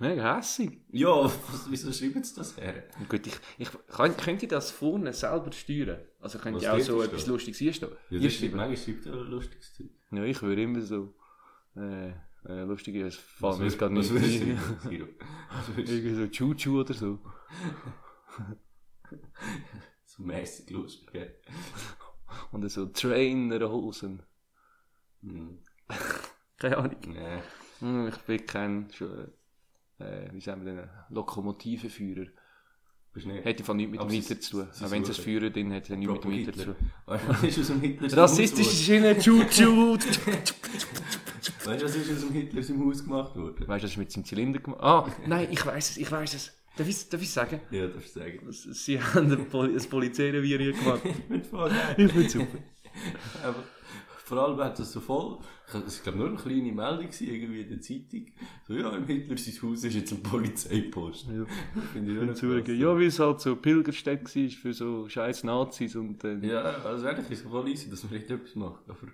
[0.00, 0.80] Mega hässig.
[0.90, 2.84] Ja, was, wieso schreiben sie das her?
[3.08, 6.00] Gut, ich, ich kann, könnt ihr das vorne selber steuern?
[6.20, 7.92] Also könnt Was ihr auch so etwas Lustiges einstellen?
[8.10, 9.90] Ja, Ihr das manchmal schreibt er ein lustiges Zeug.
[10.10, 11.14] Ja, ich würde immer so,
[11.76, 12.12] äh,
[12.48, 14.58] äh, lustig, es mir Was jetzt gerade nicht ein.
[15.76, 17.18] Irgendwie so Chuchu oder so.
[20.04, 21.34] So mäßig lustig, gell?
[22.50, 24.22] Und so Trainerhosen.
[25.22, 25.58] Hm.
[26.58, 26.96] Keine Ahnung.
[27.06, 27.38] Nee.
[27.78, 28.90] Hm, Ich bin kein,
[29.98, 32.28] äh, wie sagen wir denn, Lokomotivenführer.
[33.42, 34.68] Hätte von nichts mit dem Hitler zu tun.
[34.82, 35.24] Auch wenn es ein.
[35.24, 36.76] Führer drin hat, hat nichts mit dem Hitler zu tun.
[37.06, 39.96] Was ist aus dem Hitler Rassistische Schiene, Chuchu!
[41.64, 43.66] Weißt du, was ist aus dem Hitler im Haus gemacht worden?
[43.66, 44.82] Weißt du, das ist mit seinem Zylinder gemacht?
[44.82, 46.52] Ah, nein, ich weiß es, ich weiß es.
[46.76, 47.60] Darf ich, darf ich sagen?
[47.72, 48.38] Ja, darfst du sagen.
[48.50, 51.02] Sie haben ein, Poli ein Polizeirevier gemacht.
[51.96, 52.58] Ich finde super.
[53.42, 53.64] Aber
[54.28, 55.38] vor allem hat das so voll,
[55.86, 58.26] es war nur eine kleine Meldung gewesen, irgendwie in der Zeitung.
[58.66, 61.28] So, ja, im Hitler sein Haus ist jetzt ein Polizeipost.
[61.28, 61.46] Ja.
[61.92, 62.68] Finde ich krass.
[62.78, 67.06] ja, weil es halt so Pilgerstätte war für so scheiß Nazis und äh, Ja, also
[67.06, 68.84] eigentlich ist es voll easy, dass man nicht etwas macht.
[68.88, 69.08] Aber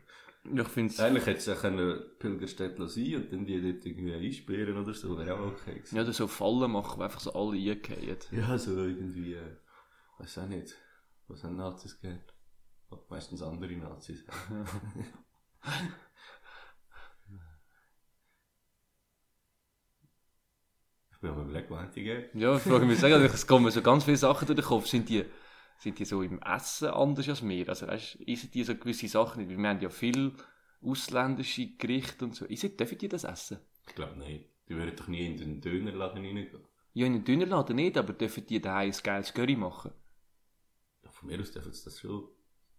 [0.52, 4.14] ich finde es, eigentlich hätte es ja können Pilgerstätte sein und dann die dort irgendwie
[4.14, 5.96] einsperren oder so, wäre auch okay gewesen.
[5.96, 8.18] ja, oder so Fallen machen, wo einfach so alle eingehen.
[8.32, 9.56] Ja, so irgendwie, äh,
[10.18, 10.74] weiß auch nicht,
[11.28, 12.20] was haben Nazis gegeben?
[13.08, 14.24] Meistens andere Nazis.
[21.12, 22.38] ich bin überlegen, was haben die gegeben?
[22.38, 24.86] Ja, ich frage mich, sagen, es kommen so ganz viele Sachen durch den Kopf.
[24.86, 25.24] Sind die,
[25.78, 27.68] sind die so im Essen anders als wir?
[27.68, 29.50] Also, weißt essen die so gewisse Sachen nicht?
[29.50, 30.32] Weil Wir haben ja viel
[30.82, 32.44] ausländische Gerichte und so.
[32.46, 33.58] Essen, dürfen die das essen?
[33.86, 34.50] Ich glaube nicht.
[34.68, 36.64] Die würden doch nie in den Dönerladen reingehen.
[36.94, 39.92] Ja, in den Dönerladen nicht, aber dürfen die daheim ein geiles Curry machen?
[41.02, 42.28] Ja, von mir aus dürfen sie das schon.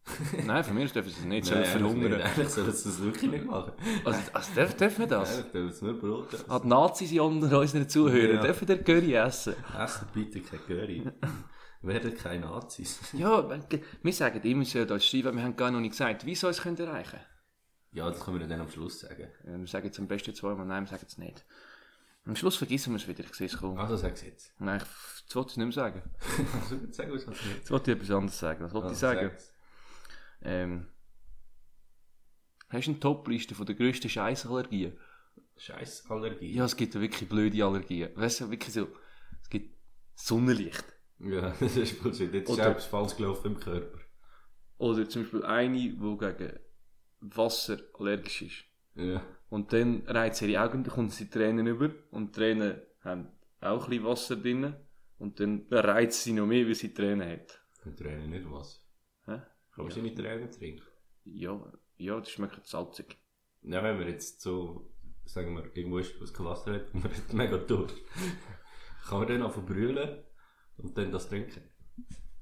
[0.45, 2.22] Nein, von mir dürfen sie es nicht, sollen Nein, eigentlich verhungern.
[2.22, 3.74] Eigentlich sollen sie das wirklich nicht machen.
[4.06, 5.38] Also, also darf, dürfen wir das?
[5.39, 6.62] Eigentlich dürfen nur Brot essen.
[6.64, 8.41] Die Nazis unter unseren Zuhörern Ja.
[8.43, 9.56] dürfen der Curry essen?
[9.78, 11.03] Essen bitte kein Curry.
[11.82, 12.99] Werden keine Nazis.
[13.14, 13.47] Ja,
[14.01, 16.51] wir sagen immer, wir sollen das schreiben, wir haben gar noch nicht gesagt, wie soll
[16.51, 17.20] es können erreichen
[17.91, 19.28] Ja, das können wir dann am Schluss sagen.
[19.45, 21.45] ja, Wir sagen es am besten zweimal, nein, wir sagen es nicht.
[22.26, 23.78] Am Schluss vergessen wir es wieder, ich sehe es kommen.
[23.78, 24.53] Also sag's jetzt.
[24.60, 26.01] Nein, ich- wollte ich nicht mehr sagen.
[26.62, 27.45] Also, sag was nicht.
[27.58, 28.64] Jetzt wollte ich etwas anderes sagen.
[28.64, 29.30] Was wollte ich Also, sagen?
[29.32, 29.51] sag's.
[30.41, 30.88] Ähm,
[32.69, 34.97] hast du eine Top-Liste von der grössten Scheissallergien?
[35.57, 36.53] Scheiß Allergie.
[36.53, 38.09] Ja, es gibt wirklich blöde Allergien.
[38.15, 38.88] Weißt du, wirklich so,
[39.41, 39.75] es gibt
[40.15, 40.83] Sonnenlicht.
[41.19, 42.33] Ja, das ist Bullshit.
[42.33, 43.99] Jetzt ist etwas falsch gelaufen im Körper.
[44.77, 46.59] Oder zum Beispiel eine, die gegen
[47.21, 48.65] Wasser allergisch ist.
[48.95, 49.21] Ja.
[49.49, 51.91] Und dann reizt sie ihre Augen, dann kommt sie Tränen über.
[52.11, 53.29] Und Tränen haben
[53.61, 54.75] auch ein bisschen Wasser drin.
[55.17, 57.61] Und dann reizt sie noch mehr, weil sie Tränen hat.
[57.86, 58.84] Und Tränen nicht was.
[59.76, 59.82] Hä?
[59.82, 60.84] Kannst du nicht Tränen trinken?
[61.26, 61.59] Ja,
[61.97, 63.17] ja, das schmeckt salzig.
[63.63, 64.91] Ja, wenn man jetzt so,
[65.26, 67.95] sagen wir, irgendwo ist, was Klasse hat und man hat mega Durst.
[69.07, 70.23] Kann man dann anfangen brüllen
[70.78, 71.63] und dann das trinken?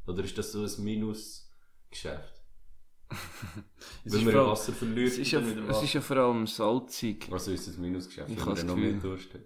[0.07, 2.41] Oder ist das so ein Minusgeschäft?
[4.05, 5.83] Es ist man ja allem- Wasser verliert Es ist, ja, wieder es Wasser.
[5.83, 7.29] ist ja vor allem salzig.
[7.31, 9.41] Also ist es Minusgeschäft, Ich wenn man noch mehr Durst hat.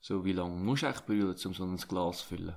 [0.00, 2.54] So, wie lange musst du eigentlich brüllen, um so ein Glas zu füllen?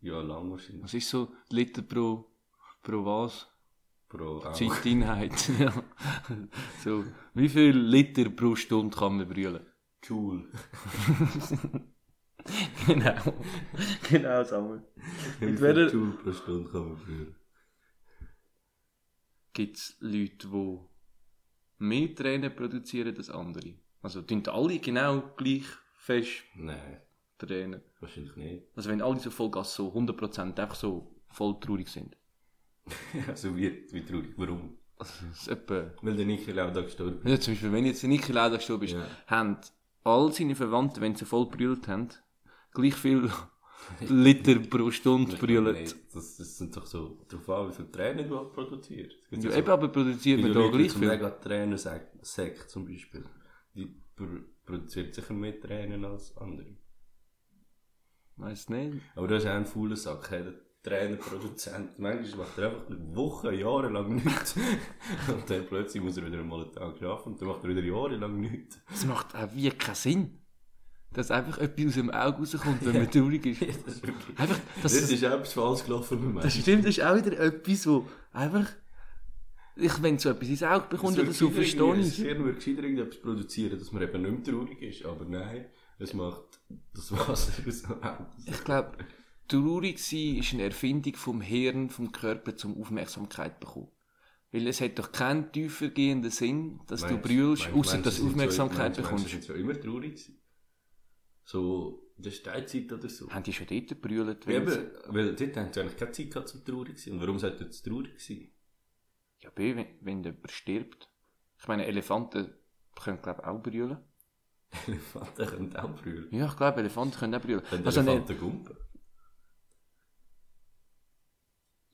[0.00, 0.82] Ja, lang wahrscheinlich.
[0.82, 2.30] Was ist so Liter pro,
[2.84, 3.48] pro was?
[4.08, 4.40] Pro.
[4.52, 5.48] Zeiteinheit.
[5.58, 5.72] ja.
[6.84, 7.04] so,
[7.34, 9.66] wie viel Liter pro Stunde kann man brüllen?
[10.08, 10.48] Cool.
[12.86, 13.14] genau.
[14.08, 14.82] genau, Samuel.
[15.40, 17.34] Wie viel wer- Joule pro Stunde kann man brüllen?
[19.52, 20.78] Gibt es Leute, die
[21.78, 23.74] mehr Tränen produzieren als andere?
[24.02, 25.64] Also, tun alle genau gleich
[25.96, 27.00] fest Nein,
[27.38, 27.80] Tränen?
[28.00, 28.64] wahrscheinlich nicht.
[28.76, 32.16] Also, wenn alle so Vollgas so 100% einfach so voll traurig sind.
[33.28, 34.34] Also wie, wie traurig.
[34.36, 34.76] Warum?
[34.98, 37.30] Also, das ist etwa Weil der Niki Lauda gestorben ist.
[37.30, 39.06] Ja, zum Beispiel, wenn jetzt der Niki Lauda gestorben ist, Ja.
[39.26, 39.56] haben
[40.04, 42.08] all seine Verwandten, wenn sie voll brüllt haben,
[42.72, 43.30] gleich viel
[44.08, 45.96] Liter pro Stunde brüllt.
[46.14, 49.16] Das, das sind doch so darauf an, wie viel Tränen du produzierst.
[49.30, 51.08] Ja, so eben, aber produziert man da viele gleich viel.
[51.08, 53.24] mega Tränensäcke zum Beispiel.
[53.74, 54.26] Die pr
[54.64, 56.76] produziert sicher mehr Tränen als andere.
[58.36, 59.02] Weiss nicht.
[59.14, 60.44] Aber das ist auch ein fauler Sack, hey,
[60.84, 61.98] der Tränenproduzent.
[61.98, 64.54] Manchmal macht er einfach Wochen, Jahre lang nichts.
[65.28, 67.82] und dann plötzlich muss er wieder mal einen Tag arbeiten und dann macht er wieder
[67.82, 68.78] Jahre lang nichts.
[68.90, 70.38] Das macht auch wie keinen Sinn.
[71.12, 73.86] Dass einfach etwas aus dem Auge rauskommt, wenn man traurig ist.
[73.86, 74.38] Das ist wirklich...
[74.38, 76.40] Einfach, Das, das, ist auch etwas falsch gelaufen mit mir.
[76.40, 78.66] das stimmt, das ist auch wieder etwas, wo einfach,
[79.76, 83.20] ich, wenn so etwas ins Auge bekommt oder so, verstehe ich Hirn würde gescheiter irgendetwas
[83.20, 85.04] produzieren, dass man eben nicht mehr traurig ist.
[85.04, 85.66] Aber nein,
[86.00, 86.60] es macht
[86.92, 88.26] das Wasser aus dem Auge.
[88.46, 88.98] Ich glaube,
[89.48, 93.88] traurig sein ist eine Erfindung vom Hirn, vom Körper zum Aufmerksamkeit bekommen.
[94.52, 98.04] Weil es hat doch keinen tiefer gehenden Sinn, dass du Meinst- brüllst, meinst- außer dass
[98.04, 99.46] du sind so- Aufmerksamkeit meinst- meinst, bekommst.
[99.48, 100.38] so immer traurig gewesen?
[101.44, 103.28] So, der Steinzeit oder so.
[103.30, 104.46] Haben die schon dort gebrüllt?
[104.46, 104.76] Ja, aber,
[105.08, 107.14] weil dort haben sie eigentlich keine Zeit gehabt zum traurig zu sein.
[107.14, 108.50] Und warum sollte es traurig sein?
[109.40, 111.10] Ja, B, wenn, wenn jemand stirbt.
[111.60, 112.54] Ich meine, Elefanten
[112.94, 113.98] können, glaube ich, auch brüllen.
[114.86, 116.28] Elefanten können auch brüllen.
[116.30, 117.62] Ja, ich glaube, Elefanten können auch brüllen.
[117.64, 118.76] Können Also, Elefanten gumpen?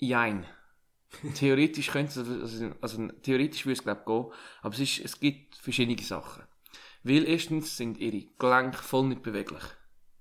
[0.01, 0.45] Jein.
[1.35, 4.27] Theoretisch könnte es, also, also theoretisch würde es glaube ich gehen,
[4.63, 6.45] aber es, ist, es gibt verschiedene Sachen.
[7.03, 9.63] Weil erstens sind ihre Gelenke voll nicht beweglich.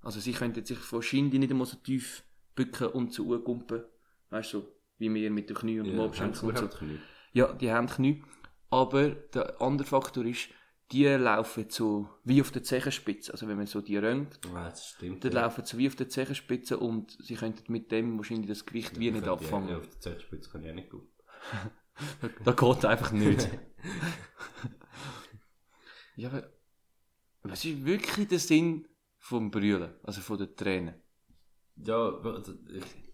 [0.02, 2.22] Also sie könnten sich wahrscheinlich nicht einmal so tief
[2.54, 3.82] bücken und zu Uhr gumpen.
[4.30, 4.68] Weißt du, so,
[4.98, 6.64] wie wir mit den Knie und dem Ja, Oberschenkel und so.
[6.64, 7.00] nicht.
[7.32, 8.22] Ja, die haben Knie.
[8.70, 10.48] Aber der andere Faktor ist,
[10.92, 13.32] die laufen so wie auf der Zehenspitze.
[13.32, 15.24] Also wenn man so die rönt, das stimmt.
[15.24, 15.42] dann ja.
[15.42, 19.10] laufen sie wie auf der Zehenspitze und sie könnten mit dem wahrscheinlich das Gewicht wie
[19.10, 19.68] nicht Ja, abfangen.
[19.68, 21.08] Ja, auf der Zeitspitze kann ich auch nicht gut.
[22.44, 23.46] Das geht einfach nicht.
[26.16, 26.50] ja, aber
[27.42, 28.88] was ist wirklich der Sinn
[29.18, 29.92] vom Brüllen?
[30.02, 30.94] Also von den Tränen?
[31.76, 33.09] Ja, also, ich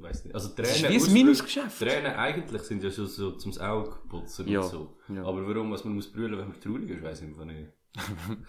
[0.00, 0.34] weiß nicht.
[0.34, 1.00] Also Das ist Tränen...
[1.02, 1.78] wie ein Minusgeschäft.
[1.78, 4.96] Tränen eigentlich sind ja schon so zum Auge putzen Ja, und so.
[5.08, 5.24] ja.
[5.24, 7.68] Aber warum was man muss brüllen, wenn man traurig ist, weiß ich einfach nicht.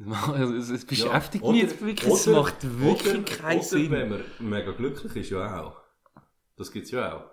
[0.00, 2.12] Also, Es, es beschäftigt Ja, mich jetzt wirklich.
[2.12, 3.90] Es macht wirklich oder, keinen oder Sinn.
[3.90, 5.80] wenn man mega glücklich ist, ja auch.
[6.56, 7.24] Das gibt's ja auch.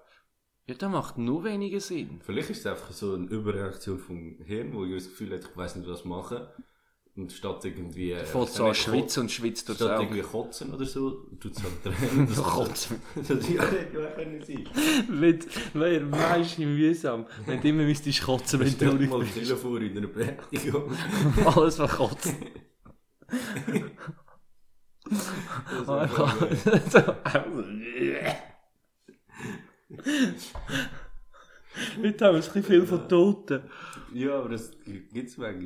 [0.68, 2.22] Ja, das macht nur weniger Sinn.
[2.24, 5.56] Vielleicht ist es einfach so eine Überreaktion vom Hirn, wo ich das Gefühl hat, ich
[5.56, 6.40] weiß nicht, was machen.
[7.18, 8.14] Und statt irgendwie...
[8.14, 11.64] Fällt ich so an schwitzen und schwitzt durchs Statt irgendwie kotzen oder so, tut es
[11.64, 12.28] halt Tränen.
[12.28, 13.02] Das Kotzen.
[13.16, 14.68] Das hätte ja auch können sein.
[15.74, 19.36] Wäre meist mühsam, wenn du immer müsstest kotzen, wenn du Stell traurig mal bist.
[19.36, 20.92] Brille vor in einer Beerdigung.
[21.46, 21.78] Alles.
[21.78, 22.00] Das
[25.90, 27.00] Einfach ist so.
[32.02, 33.64] Heute haben wir ein bisschen viel von Toten.
[34.16, 35.66] Ja, aber das gibt es manchmal.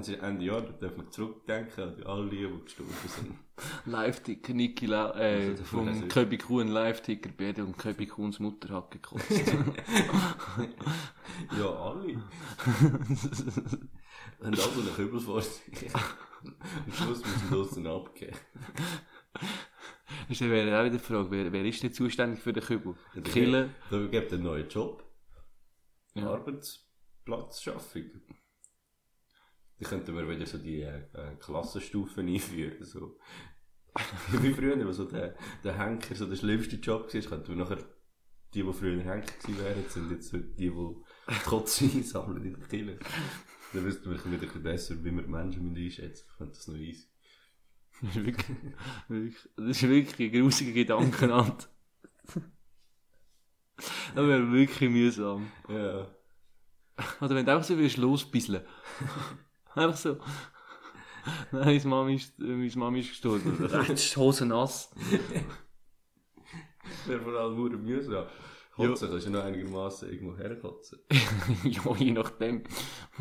[0.00, 3.34] Es ist Ende Jahr, da darf man zurückdenken an alle, die, die gestorben sind.
[3.84, 6.08] Live-Ticker, Niki La äh, Also, vom.
[6.08, 9.30] Köbi Kuhn Live-Ticker beide und Köbi Kuhns Mutter hat gekotzt.
[11.56, 12.14] Ja, alle.
[14.40, 15.94] Und Kübel vor sich.
[15.94, 18.36] Am Schluss müssen sie draussen abgeben.
[20.28, 22.94] Das wäre auch wieder die Frage, wer, wer ist denn zuständig für den Kübel?
[23.14, 23.70] Der Kille?
[23.90, 25.04] Da gibt einen neuen Job.
[26.14, 26.42] Ja.
[27.26, 28.04] Arbeitsplatzschaffung.
[29.78, 32.84] Die könnten wir wieder so die äh, äh, Klassenstufen einführen.
[32.84, 33.18] So.
[34.40, 37.78] Wie früher, wo so der, der Henker so der schlimmste Job war, könnten wir nachher
[38.54, 42.68] die, die früher Henker gewesen wären, sind jetzt so die, die Kotze einsammeln in den
[42.68, 42.98] Killen.
[43.72, 46.26] Dann wüssten wir wieder besser, wie wir Menschen einschätzen.
[46.30, 47.08] Ich fände das noch easy.
[48.00, 48.56] Das ist wirklich,
[49.08, 51.68] wirklich, das ist wirklich ein grusiger Gedankenart.
[54.14, 55.52] Das wäre wirklich mühsam.
[55.68, 56.10] Ja.
[57.20, 58.62] Oder wenn du einfach so würdest losbisseln.
[59.74, 60.16] Einfach so.
[61.52, 63.56] Nein, meine Mami ist, meine Mami ist gestorben.
[63.58, 64.90] Die Hose nass.
[67.06, 68.24] Wäre vor allem nur mühsam.
[68.74, 70.98] Kotzen kannst du noch einigermaßen irgendwo herkotzen.
[71.64, 72.62] ja, je nachdem.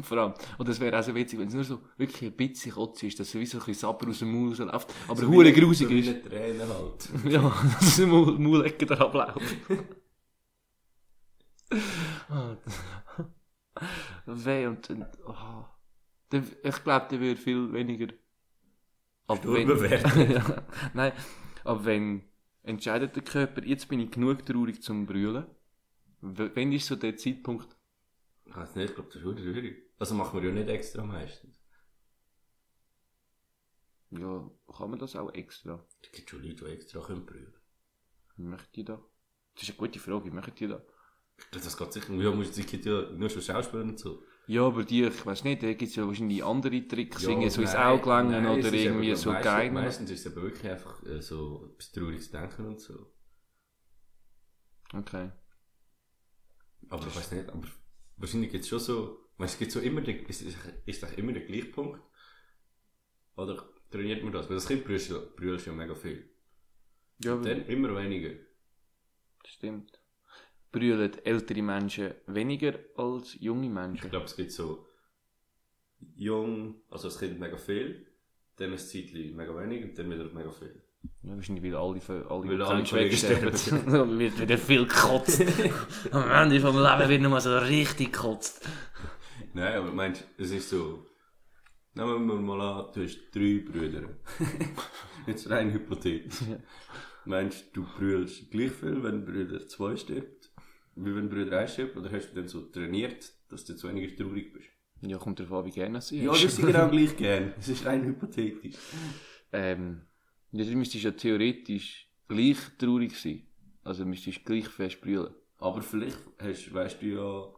[0.03, 0.33] Vor allem.
[0.57, 3.19] Und das wäre auch so witzig, wenn es nur so wirklich ein bisschen Kotze ist,
[3.19, 4.93] dass so wie so ein bisschen Sapper aus dem Maul rausläuft.
[5.07, 6.09] Aber So hure wie- grusig so wie ist.
[6.09, 7.09] eine Träne halt.
[7.31, 9.55] Ja, dass der Maul, Maulecke da abläuft.
[14.25, 15.65] Weh und, und oh.
[16.31, 18.13] Ich glaube, der würde viel weniger.
[19.27, 21.13] Aber wenn, ja, nein,
[21.63, 22.23] aber wenn
[22.63, 25.45] entscheidet der Körper, jetzt bin ich genug traurig zum Brüllen.
[26.21, 27.75] Wenn ist so der Zeitpunkt?
[28.45, 29.91] Ich weiß nicht, ich glaube, das ist schwierig.
[29.97, 31.61] Also machen wir ja nicht extra meistens.
[34.11, 35.85] Ja, kann man das auch extra?
[36.01, 37.53] Es gibt schon Leute, die extra können brüllen.
[38.37, 39.03] Möchtet ihr da?
[39.55, 40.81] Das ist eine gute Frage, möchtet ihr da?
[41.51, 42.13] Das geht sicher.
[42.13, 44.23] Ja, muss- es gibt ja nur schon Schauspieler und so.
[44.47, 47.49] Ja, aber die, ich weiß nicht, da gibt es ja wahrscheinlich andere Tricks, Ja, irgendwie
[47.49, 49.71] so ins nein, Auge langen nein, es oder irgendwie eben- so meistens, geil.
[49.71, 53.11] Meistens ist es aber wirklich einfach äh, so etwas Trauriges denken und so.
[54.93, 55.31] Okay.
[56.89, 57.67] Aber ich weiß nicht, aber
[58.17, 61.33] wahrscheinlich gibt es schon so, weißt, es gibt so immer, den, ist, ist, das immer
[61.33, 61.99] der gleiche Punkt?
[63.35, 64.47] Oder trainiert man das?
[64.47, 65.09] Weil das Kind brüllst
[65.65, 66.29] ja mega viel.
[67.23, 68.35] Ja, aber Dann immer weniger.
[69.47, 69.99] stimmt.
[70.79, 74.09] Brüllen ältere Menschen weniger als junge Ich Menschen?
[74.09, 74.85] glaube, es gibt so
[76.15, 78.05] jung, also das Kind mega viel,
[78.57, 80.81] dann ein Zeitchen mega wenig und dann wieder mega viel.
[81.23, 83.51] Ja, wahrscheinlich, weil alle, alle, Weil alle wegsterben.
[83.91, 85.43] Dann wird wieder viel gekotzt.
[86.11, 88.67] Am Ende vom Leben wird nochmal so richtig gekotzt.
[89.53, 91.05] Nein, aber meinst du, es ist so,
[91.93, 94.09] nehmen wir mal an, du hast drei Brüder.
[95.27, 96.39] Jetzt rein hypothetisch.
[97.25, 100.34] Meinst du, du brüllst gleich viel, wenn Brüder zwei stirbt,
[100.95, 104.15] wie wenn Brüder eins stirbt, oder hast du dann so trainiert, dass du jetzt weniger
[104.15, 104.69] traurig bist?
[105.01, 107.53] Ja, kommt darauf an, wie gerne sie Ja, das ist genau gleich gern.
[107.59, 108.75] Es ist rein hypothetisch.
[109.51, 110.01] Ähm,
[110.51, 113.45] ja, du müsstest ja theoretisch gleich traurig sein.
[113.83, 115.33] Also müsstest du gleich fest brüllen.
[115.57, 117.53] Aber vielleicht hast, weißt du ja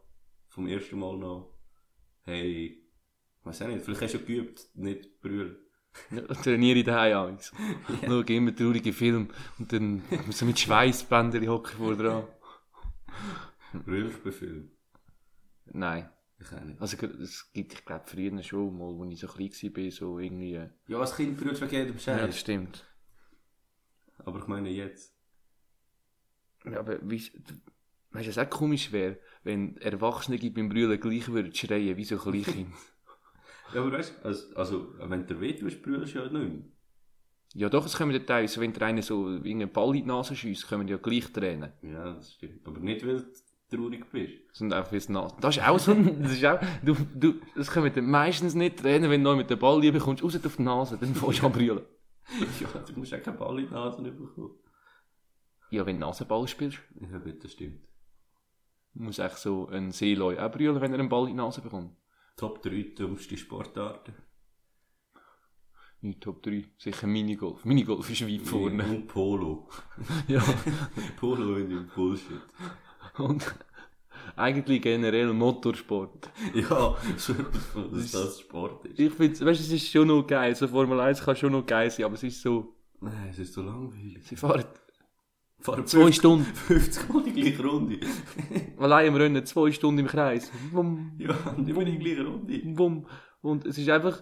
[0.47, 1.53] vom ersten Mal noch,
[2.23, 2.83] hey,
[3.43, 5.57] weiß auch nicht, vielleicht hast du ja geübt, nicht zu brüllen.
[6.11, 7.51] Ja, trainiere ich daheim amigs.
[8.05, 9.27] Schau immer traurige Filme
[9.57, 12.23] und dann so mit Schweißbändern hocken vor dran.
[14.31, 14.71] Filmen?
[15.73, 16.09] Nein.
[16.39, 16.79] Ich auch nicht.
[16.79, 20.53] Also es gibt, ich glaube, früher schon mal, als ich so klein war, so irgendwie...
[20.53, 22.85] äh, Ja, als Kind brüllst du wegen jedem Ja, das stimmt.
[24.19, 25.13] Aber ich meine jetzt.
[26.65, 27.17] Ja, aber wie,
[28.11, 32.17] weißt du, was auch komisch wäre, wenn Erwachsene beim Brüllen gleich würden schreien, wie so
[32.17, 32.73] Kleinkind.
[33.73, 36.63] Ja, aber weißt du, also, also wenn du weh tust, brüllst du ja nicht mehr.
[37.57, 40.35] Ja doch, es kommen ja teilweise, wenn der eine so irgendeinen Ball in die Nase
[40.35, 41.71] schiesst, kommen ja gleich Tränen.
[41.81, 42.65] Ja, das stimmt.
[42.65, 43.17] Aber nicht, weil
[43.69, 44.33] du traurig bist.
[44.53, 45.35] Sondern einfach fürs Nase.
[45.41, 48.77] Das ist auch so ein, das ist auch, du, du, das kommen dann meistens nicht
[48.77, 51.45] Tränen, wenn du mit dem Ball lieber kommst, raus auf die Nase, dann fängst du
[51.47, 51.81] an brüllen.
[52.59, 54.51] ja, du musst auch keinen Ball in die Nase bekommen.
[55.69, 57.81] Ja, wenn du Nasenball spielst, Ja, gut, das stimmt.
[58.93, 61.91] muss echt so ein Seeleu auch brüllen, wenn er einen Ball in die Nase bekommt.
[62.37, 64.13] Top 3 dümmste Sportarten.
[66.01, 67.65] In Top 3, sicher Minigolf.
[67.65, 68.83] Minigolf ist weit vorne.
[68.83, 69.67] Und Polo.
[70.27, 70.43] Ja.
[71.19, 72.41] Polo in dem Bullshit.
[73.17, 73.43] Und
[74.35, 76.29] eigentlich generell Motorsport.
[76.53, 77.33] Ja, so,
[77.91, 78.99] dass das Sport ist.
[78.99, 80.53] Ich finde, weißt du, es ist schon noch geil.
[80.55, 83.53] So Formel 1 kann schon noch geil sein, aber es ist so, Nein, es ist
[83.53, 84.23] so langweilig.
[84.27, 84.65] sie fahren
[85.59, 87.99] Fahren zwei Stunden, 50 Mal die gleiche Runde.
[88.77, 90.51] allein im Rennen, zwei Stunden im Kreis.
[90.71, 92.61] Wumm, Ja, immer die gleiche Runde.
[92.77, 93.07] wumm.
[93.41, 94.21] Und es ist einfach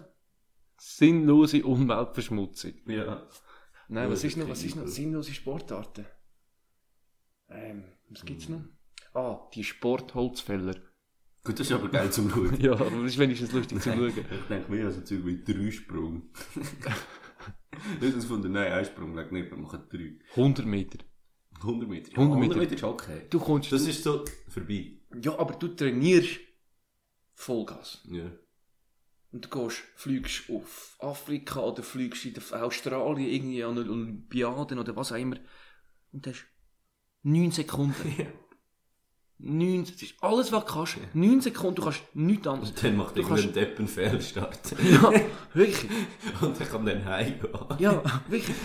[0.78, 2.74] sinnlose Umweltverschmutzung.
[2.86, 3.26] Ja.
[3.88, 6.06] Nein, was ist noch, ist was ist noch sinnlose Sportarten?
[7.48, 8.62] Ähm, was gibt's noch?
[9.14, 10.74] Ah, die Sportholzfäller.
[11.44, 12.56] Gut, das ist aber geil zum Schauen.
[12.60, 14.08] Ja, aber das ist wenigstens lustig zu schauen.
[14.08, 16.30] Ich denke mehr an so Zeug wie Dreisprung.
[18.00, 20.18] Das von der Nein, Einsprung, leg nicht, wir machen drei.
[20.30, 20.98] 100 Meter.
[21.56, 22.10] 100 Meter.
[22.10, 22.58] Ja, 100 100 Meter.
[22.60, 23.26] Meter ist okay.
[23.28, 24.98] Du kommst, Das ist so vorbei.
[25.22, 26.40] ja, aber du trainierst
[27.34, 28.02] Vollgas.
[28.10, 28.30] Ja.
[29.32, 34.96] Und du gehst, fliegst auf Afrika oder fliegst in Australien irgendwie an eine Olympiade oder
[34.96, 35.36] was auch immer.
[36.12, 36.46] Und hast
[37.22, 37.94] 9 Sekunden.
[39.38, 40.96] 9, das ist alles, was du kannst.
[41.14, 42.70] 9 Sekunden, du kannst nichts anderes.
[42.70, 44.74] Und dann macht Du irgendein kannst- Depp einen Fehlstart.
[44.82, 45.12] Ja,
[45.52, 45.90] wirklich.
[46.40, 47.52] Und dann kann dann heimgehen.
[47.78, 48.56] Ja, wirklich.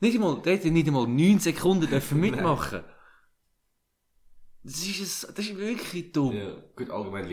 [0.00, 2.84] Nicht einmal, der hätte nicht einmal 9 Sekunden dürfen mitmachen.
[4.62, 6.32] Das ist, ein, das ist wirklich dumm.
[6.34, 7.26] Ja, Ja, gut, allgemein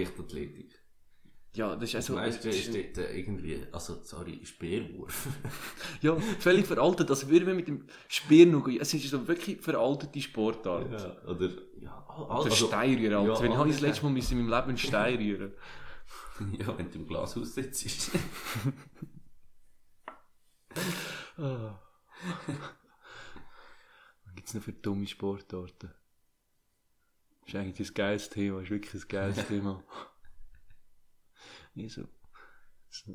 [1.53, 1.79] Leichtathletik.
[1.79, 2.13] das ist also...
[2.13, 5.27] meiste ist dort äh, irgendwie, also, sorry, Speerwurf.
[6.01, 7.09] Ja, völlig veraltet.
[7.09, 8.79] Also würde man mit dem Speer noch gehen.
[8.79, 10.91] Es ist so wirklich veraltete Sportart.
[10.91, 11.49] ja, oder,
[11.79, 14.77] ja, all, all, Der also, ja, Wenn ich alle das letzte Mal in meinem Leben
[14.77, 15.51] Stein rühren.
[16.59, 18.11] ja, wenn du im Glashaus sitzt.
[21.37, 21.79] Ah.
[24.25, 25.91] Was gibt es noch für dumme Sportarten?
[27.41, 29.83] Das ist eigentlich ein geiles Thema, das ist wirklich ein geiles Thema.
[31.75, 32.01] Ja, so.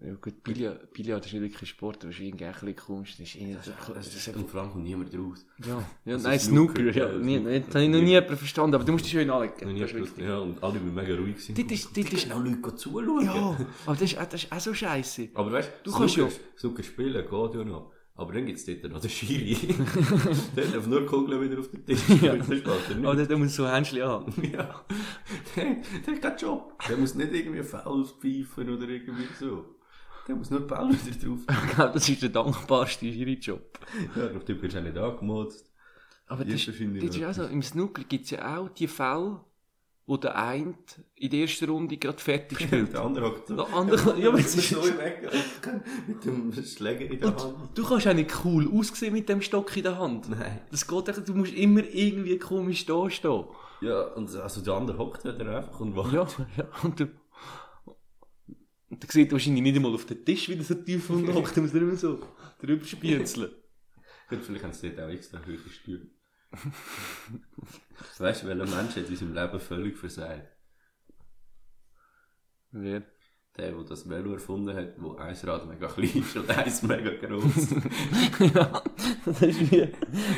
[0.02, 2.54] Ja gut, Billard, Billard ist nicht wirklich ein Sport, aber es ist irgendwie auch ein
[2.54, 3.10] bisschen komisch.
[3.18, 5.44] Das ist, irgendwie so, das ist Und vor allem kommt niemand raus.
[5.66, 7.12] ja, ja Also nein, Snooker, Snooker, ja.
[7.12, 7.60] ja, nie, Snooker.
[7.60, 9.78] das habe ich noch nie jemanden verstanden, aber du musst dich schön anlegen.
[9.78, 10.16] Das ist.
[10.18, 11.34] Ja, und alle waren mega ruhig.
[11.34, 11.54] gewesen.
[11.56, 13.24] Dort ist- dort ist- auch Leute zuschauen.
[13.26, 15.28] Ja, aber das ist, auch- das ist auch so scheiße.
[15.34, 17.92] Aber weißt Du du, kannst Snooker, Snooker spielen geht ja noch.
[18.18, 19.54] Aber dann gibt es dort noch den Schiri.
[20.56, 22.00] der darf nur Kugeln wieder auf den Tisch.
[22.22, 22.34] Ja.
[22.36, 22.96] Das er.
[23.06, 24.32] Aber dann muss so Händchen an.
[24.52, 24.84] Ja,
[25.54, 26.82] der, der hat keinen Job.
[26.88, 29.64] Der muss nicht irgendwie Fouls pfeifen oder irgendwie so.
[30.26, 31.38] Der muss nur die Ball wieder drauf.
[31.68, 33.78] Ich glaube, das ist der dankbarste Job.
[34.16, 35.70] Ja, wirst du auch nicht angemotzt.
[36.26, 38.88] Aber das, ist- das ist noch auch so, im Snooker gibt es ja auch die
[38.88, 39.40] Fälle,
[40.08, 40.74] wo der eine
[41.16, 42.92] in der ersten Runde gerade fertig spielt.
[42.92, 43.56] Der andere hockt so.
[43.56, 45.28] Der andere- ja, ist- so Eck,
[46.06, 47.42] mit dem Schläger in der Hand.
[47.44, 50.28] Und du kannst auch nicht cool aussehen mit dem Stock in der Hand.
[50.30, 50.60] Nein.
[50.70, 53.44] Das geht echt, du musst immer irgendwie komisch da stehen.
[53.80, 56.12] Ja, und also der andere hockt halt einfach und wartet.
[56.56, 56.68] Ja, ja.
[56.82, 57.08] Und du,
[58.88, 61.56] und du siehst wahrscheinlich nicht einmal auf den Tisch, wie der so tief unten hockt,
[61.56, 62.20] du musst immer so
[62.60, 63.50] drüber spielzeln.
[64.30, 66.06] Gut, vielleicht haben sie dort auch extra hohe Stühle.
[68.18, 70.48] Weißt du, welcher Mensch hat seinem Leben völlig versagt?
[72.72, 73.02] Wer?
[73.56, 77.10] Der, der das Velo erfunden hat, wo ein Rad mega klein ist und eins mega
[77.10, 77.68] groß.
[78.54, 78.82] ja.
[79.24, 79.88] das ist wie,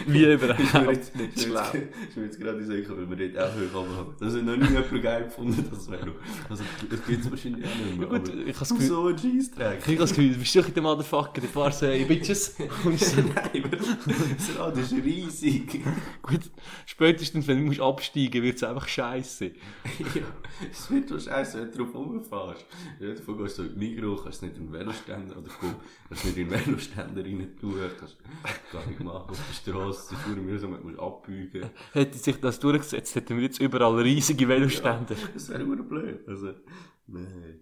[0.07, 0.61] wie Ist mir überhaupt
[0.93, 4.15] jetzt, nicht mir jetzt, ist mir jetzt gerade sicher, weil wir dort auch viel haben.
[4.21, 6.13] Das hat noch nie jemand geil gefunden, das wäre
[6.49, 8.09] Also, das gibt es wahrscheinlich auch nicht mehr.
[8.09, 9.79] Ja, gut, ich Gefühl- so ein Scheissdreck.
[9.81, 12.55] Ich habe das Gefühl, du bist doch in der Motherfucker, der fährst äh, Bitches.
[12.85, 15.83] Und so, Nein, das Rad ist riesig.
[16.23, 16.51] gut,
[16.87, 19.47] spätestens wenn du musst absteigen wird es einfach scheiße.
[20.15, 20.23] ja,
[20.71, 22.67] es wird doch scheiße, wenn du drauf rumfährst.
[23.09, 25.77] Ja, davon gehst du in Migros, kannst du nicht in den Veloständer, oder komm,
[26.09, 28.19] kannst nicht in den Veloständer rein tun, kannst
[28.71, 31.71] gar nicht machen auf der Straße, es ist nur mühsam, du musst abbeugen.
[31.93, 35.17] Hätte sich das durchgesetzt, hätten wir jetzt überall riesige Velostände.
[35.33, 36.29] Das wäre nur blöd.
[36.29, 36.53] Also,
[37.07, 37.61] nein.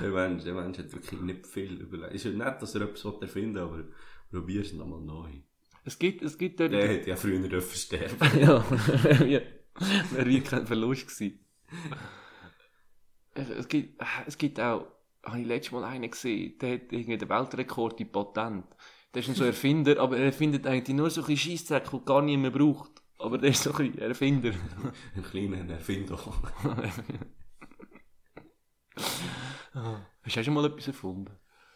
[0.00, 2.14] der, Mensch, der Mensch hat wirklich nicht viel überlegt.
[2.14, 3.84] Ist ja nett, dass er etwas erfinden aber
[4.30, 5.28] probier es nochmal neu.
[5.84, 6.72] Es gibt, es gibt dort...
[6.72, 8.40] Der hätte ja früher sterben.
[8.40, 8.64] ja,
[9.26, 9.40] ja.
[10.12, 11.40] Wäre wie kein Verlust gewesen.
[13.34, 14.86] Es es gibt, es gibt auch,
[15.24, 18.64] habe ich letztes Mal einen gesehen, der hat irgendwie den Weltrekord in Patent.
[19.12, 22.22] Der ist ein so Erfinder, aber er erfindet eigentlich nur so ein Scheissdreck, den gar
[22.22, 23.02] niemand braucht.
[23.18, 24.52] Aber der ist so ein Erfinder.
[25.14, 26.18] Ein kleiner Erfinder.
[30.22, 31.32] Hast du schon mal etwas erfunden?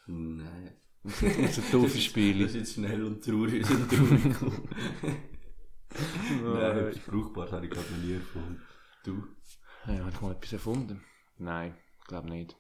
[0.07, 0.75] Nein.
[1.05, 1.19] Das
[1.55, 4.37] sind doofe Das ist jetzt schnell und traurig, sind traurig.
[6.43, 8.63] Nein, etwas Brauchbares habe ich gerade noch nie erfunden.
[9.05, 9.25] Du?
[9.87, 11.03] Ja, habe ich mal etwas erfunden?
[11.39, 12.57] Nein, ich glaube nicht.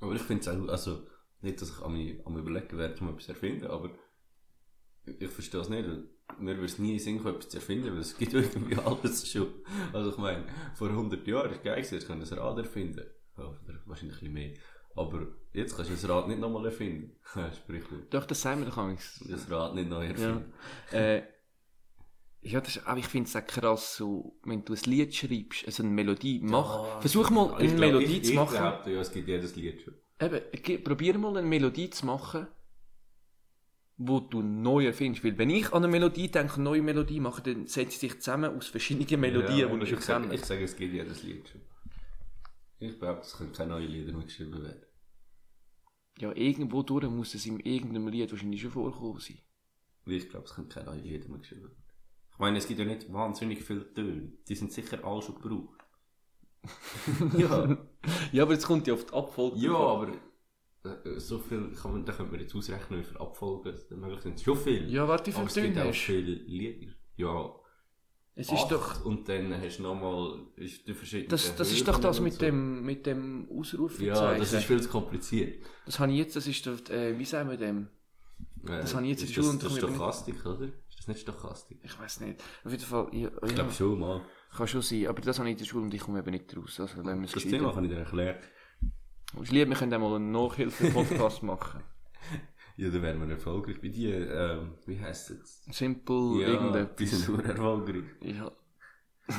[0.00, 1.06] Aber ich finde es auch, also,
[1.42, 3.90] nicht, dass ich mich überlegen werde, um etwas zu erfinden, aber
[5.06, 5.88] ich, ich verstehe es nicht,
[6.38, 9.30] mir würde es nie in Sinn kommen, etwas zu erfinden, weil es gibt irgendwie alles
[9.30, 9.48] schon.
[9.92, 10.44] Also ich meine,
[10.74, 13.06] vor 100 Jahren ist geil jetzt kann ich ein Rad erfinden.
[13.36, 14.52] Ja, Oder wahrscheinlich ein bisschen mehr.
[14.96, 17.16] Aber jetzt kannst du das Rad nicht nochmal erfinden.
[17.62, 18.12] Sprichwort.
[18.12, 19.30] Doch, das sagen wir doch manchmal.
[19.30, 20.10] Das Rad nicht neu Ja.
[20.10, 20.52] erfinden.
[20.92, 21.22] Äh,
[22.42, 25.82] ja, das aber ich finde es auch krass, so, wenn du ein Lied schreibst, also
[25.82, 28.54] eine Melodie, mach, versuch mal eine glaub, Melodie ich, zu machen.
[28.54, 29.94] Ich glaube, ja, es gibt jedes Lied schon.
[30.20, 32.46] Eben, probier mal eine Melodie zu machen,
[33.98, 35.22] wo du neu erfindest.
[35.22, 38.20] Weil wenn ich an eine Melodie denke, eine neue Melodie machen, dann setzt sie sich
[38.20, 40.34] zusammen aus verschiedenen Melodien, ja, die ich schon kenne.
[40.34, 41.60] ich sage, es gibt jedes Lied schon.
[42.78, 44.82] Ich glaube, es können keine neuen Lieder mehr geschrieben werden.
[46.18, 49.38] Ja, irgendwo durch muss es in irgendeinem Lied wahrscheinlich schon vorkommen sein.
[50.06, 51.89] Ich glaube, es können keine neuen Lieder mehr geschrieben werden.
[52.40, 54.32] Ich meine, es gibt ja nicht wahnsinnig viele Töne.
[54.48, 55.78] Die sind sicher alle schon gebraucht.
[57.36, 57.76] ja.
[58.32, 59.58] Ja, aber jetzt kommt ja auf die Abfolge.
[59.58, 60.08] Ja, aber
[60.84, 64.22] äh, so viel kann man, da könnte man jetzt ausrechnen, wie viele Abfolgen es möglich
[64.22, 64.40] sind.
[64.40, 64.88] Schon viel.
[64.90, 66.12] Ja, warte, wie aber viele es gibt Töne auch hast du?
[66.12, 66.92] viele Lieder.
[67.16, 67.54] Ja,
[68.36, 68.72] Es ist acht.
[68.72, 72.38] doch, Und dann hast du nochmal die verschiedenen das, das ist doch das mit so.
[72.40, 74.06] dem, mit dem Ausrufezeichen.
[74.14, 75.62] Ja, das ist viel zu kompliziert.
[75.84, 77.88] Das habe ich jetzt, das ist doch, äh, wie sagen wir dem?
[78.62, 80.68] Das Äh, habe ich jetzt in der Schule das, das ist Stochastik, oder?
[81.00, 81.78] Ist das nicht Stochastik?
[81.82, 82.42] Ich weiß nicht.
[82.62, 84.20] Auf jeden Fall, ja, Ich glaube schon mal.
[84.54, 86.54] kann schon sein, aber das habe ich in der Schule und ich komme eben nicht
[86.54, 86.78] raus.
[86.78, 87.32] Also, wir Das.
[87.42, 88.36] Thema kann ich dir erklären.
[89.42, 91.82] Ich liebe, wir können auch mal einen Nachhilfe-Podcast machen.
[92.76, 93.80] Ja, dann wären wir erfolgreich.
[93.80, 95.62] Bei dir, ähm, wie heisst es?
[95.70, 97.10] Simple, Ja, irgendetwas.
[97.10, 98.04] sind nur erfolgreich.
[98.20, 98.52] Ja,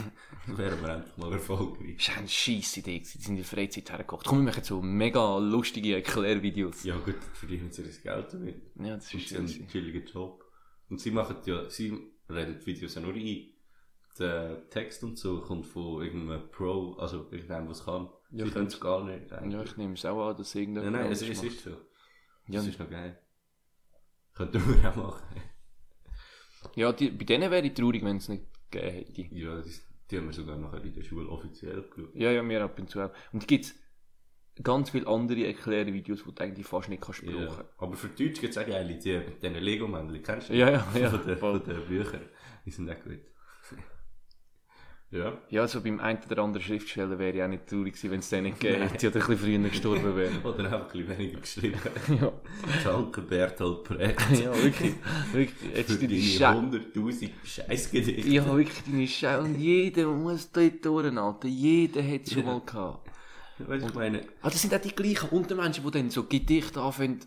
[0.47, 1.97] Dann wären wir endlich mal erfolgreich.
[1.97, 4.25] das war eine scheisse Idee, die sind in der Freizeit hergekocht.
[4.25, 6.83] Komm, wir machen so mega lustige Erklärvideos.
[6.85, 8.61] Ja gut, verdienen sie das Geld damit.
[8.79, 10.40] Ja, das ist einen chilligen Job.
[10.91, 11.97] Und sie machen ja, sie
[12.29, 13.47] reden die Videos ja nur ein.
[14.19, 18.09] Der Text und so kommt von irgendeinem Pro, also irgendeinem, was kann.
[18.29, 19.31] Ja, sie können es gar nicht.
[19.31, 19.53] eigentlich.
[19.53, 21.69] Ja, ich nehme es auch an, dass irgendjemand Nein, nein, es, es ist so.
[21.69, 21.77] Ja.
[22.47, 23.17] Das ist noch geil.
[24.33, 25.23] Könnten wir auch machen.
[26.75, 29.35] Ja, die, bei denen wäre ich traurig, wenn es nicht gegeben hätte.
[29.35, 29.71] Ja, die,
[30.09, 32.13] die haben wir sogar nachher in der Schule offiziell geschaut.
[32.13, 33.11] Ja, ja, mir ab und zu auch.
[33.31, 33.75] Und gibt es
[34.63, 37.39] ganz viele andere Erklärvideos, die du eigentlich fast nicht kannst brauchen.
[37.39, 37.65] Ja.
[37.77, 40.53] Aber für Deutsch gibt es auch geile, die mit diesen Lego-Männchen, kennst du?
[40.53, 41.09] Ja, ja, ja.
[41.09, 42.21] Von den, von den Büchern.
[42.65, 43.19] Die sind auch gut.
[45.11, 45.37] ja.
[45.49, 48.29] Ja, so beim einen oder anderen Schriftsteller wäre ich auch nicht traurig gewesen, wenn es
[48.29, 50.31] den nicht gegeben hätte oder ein bisschen früher gestorben wäre.
[50.43, 51.79] Oder einfach ein bisschen weniger geschrieben.
[52.21, 52.31] ja.
[52.83, 54.19] Danke Bertolt Brecht.
[54.31, 54.93] ja, wirklich.
[55.31, 55.75] wirklich.
[55.75, 56.77] Jetzt Für deine deine Scheiße.
[56.93, 58.29] 100'000 Scheißgedichte.
[58.29, 59.41] Ja, wirklich deine Scheiße.
[59.41, 61.47] Und jeder muss dort durch, Alter.
[61.47, 63.10] Jeder hat es schon mal gehabt.
[63.67, 66.81] Weißt du, ich meine, Ah, das sind auch die gleichen Untermenschen, die dann so Gedichte
[66.81, 67.19] anfangen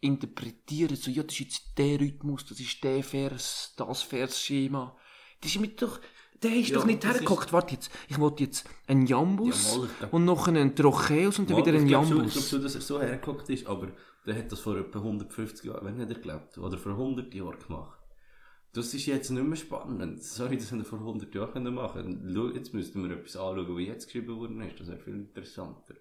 [0.00, 4.96] interpretieren, so, ja, das ist jetzt der Rhythmus, das ist der Vers, das Versschema.
[5.40, 6.00] Das ist mit doch,
[6.42, 7.52] der ist Ja, doch nicht das hergeguckt.
[7.52, 11.56] Warte jetzt, ich wollte jetzt einen Jambus Ja, mal, und noch einen Trocheus und dann
[11.56, 12.32] wieder einen ich glaube schon, ich Jambus.
[12.34, 13.88] glaub schon, dass er so hergeguckt ist, aber
[14.26, 17.58] der hat das vor etwa 150 Jahren, wenn nicht er glaubt, oder vor 100 Jahren
[17.58, 17.95] gemacht.
[18.76, 20.22] Das ist jetzt nicht mehr spannend.
[20.22, 23.74] Sorry, das haben wir vor 100 Jahren können machen Schau, Jetzt müssten wir etwas anschauen,
[23.74, 24.78] was jetzt geschrieben worden ist.
[24.78, 25.94] Das wäre viel interessanter.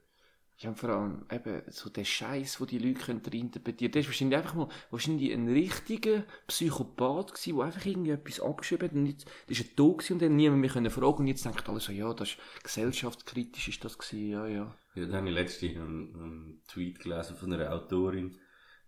[0.57, 3.93] Ja, und vor allem eben so der Scheiß, wo die Leute können interpretieren.
[3.93, 8.89] Das ist wahrscheinlich einfach mal wahrscheinlich ein richtiger Psychopath gewesen, der einfach irgendwie etwas abgeschrieben
[8.89, 11.27] hat und jetzt, das ist ein Tod gewesen und dann niemand mehr können fragen und
[11.27, 14.75] jetzt denkt alle so, ja, das ist gesellschaftskritisch ist das gewesen, ja, ja.
[14.95, 18.37] Ja, dann habe ich letztens einen, einen Tweet gelesen von einer Autorin,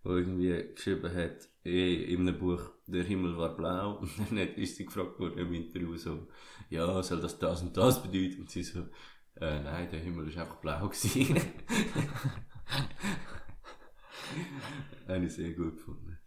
[0.04, 3.98] der irgendwie geschrieben hat, eh, in einem Buch, der Himmel war blau.
[4.00, 6.26] Und dann ist sie gefragt worden im Interview so,
[6.70, 8.40] ja, soll das das und das bedeuten?
[8.40, 8.80] Und sie so,
[9.36, 11.36] äh, nein, der Himmel ist einfach blau gewesen.
[15.06, 16.18] Habe ich sehr gut gefunden.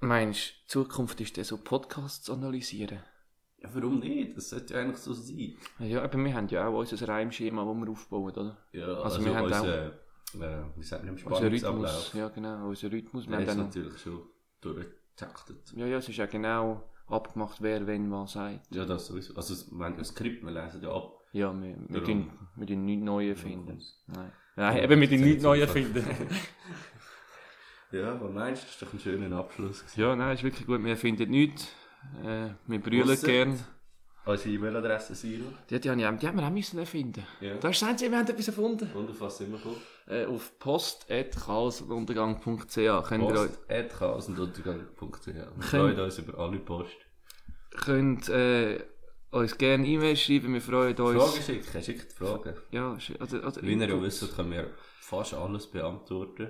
[0.00, 3.00] Meinst du, die Zukunft ist dann so Podcasts analysieren?
[3.58, 4.36] Ja, warum nicht?
[4.36, 5.56] Das sollte ja eigentlich so sein.
[5.78, 8.58] Ja, aber wir haben ja auch unser Reimschema, das wir aufbauen, oder?
[8.72, 9.92] Ja, Also also, wir haben unser, äh,
[10.76, 11.72] wie sagt man, Spannungsablauf.
[11.82, 12.12] Rhythmus.
[12.12, 13.26] Ja, genau, unser Rhythmus.
[13.26, 14.22] Wir haben ist natürlich schon
[15.74, 18.60] ja, ja, es ist ja genau abgemacht, wer wenn was sagt.
[18.70, 19.34] Ja, das sowieso.
[19.34, 21.12] Also, wenn das Skript, wir lesen ja ab.
[21.32, 23.78] Ja, wir, wir, tun, wir tun nichts Neues erfinden.
[24.08, 24.14] Ja.
[24.14, 24.32] Nein.
[24.56, 26.04] Nein, eben mit den nichts Neues erfinden.
[27.92, 28.66] Ja, was meinst du?
[28.66, 29.80] Das ist doch ein schöner Abschluss.
[29.80, 30.00] gewesen.
[30.00, 30.82] ja, nein, ist wirklich gut.
[30.82, 31.68] Wir erfinden nichts.
[32.24, 33.58] Äh, wir brüllen gern.
[34.26, 35.44] Unsere E-Mail-Adresse Silo.
[35.70, 37.24] Die, die, die haben wir auch müssen erfinden.
[37.40, 37.54] Ja.
[37.58, 38.90] Da ist das Einzige, wir haben etwas erfunden.
[38.92, 39.80] Und auf was sind wir gekommen?
[40.08, 46.96] Äh, auf post.chaosuntergang.ch könnt ihr euch Post.chaosuntergang.ch Wir freuen uns über alle Post.
[47.70, 48.82] könnt, äh,
[49.30, 50.54] uns gerne E-Mail schreiben.
[50.54, 51.22] Wir freuen uns.
[51.22, 52.54] Fragen schicken, schickt Fragen.
[52.72, 54.70] Ja, sch- oder, oder Wie ihr ja wisst, können wir
[55.00, 56.48] fast alles beantworten.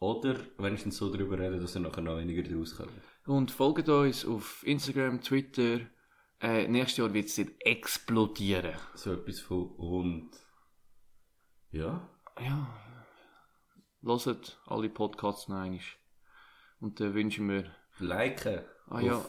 [0.00, 2.90] Oder wenigstens so darüber reden, dass ihr nachher noch weniger daraus kommt.
[3.26, 5.78] Und folgt uns auf Instagram, Twitter.
[6.44, 8.74] Äh, nächstes Jahr wird es dort explodieren.
[8.94, 10.30] So etwas von und.
[11.70, 12.06] Ja.
[12.38, 12.68] Ja.
[14.02, 15.80] Hört alle Podcasts noch einmal.
[16.80, 17.74] Und dann wünschen wir.
[17.98, 18.60] Liken.
[18.90, 19.24] Ah ja.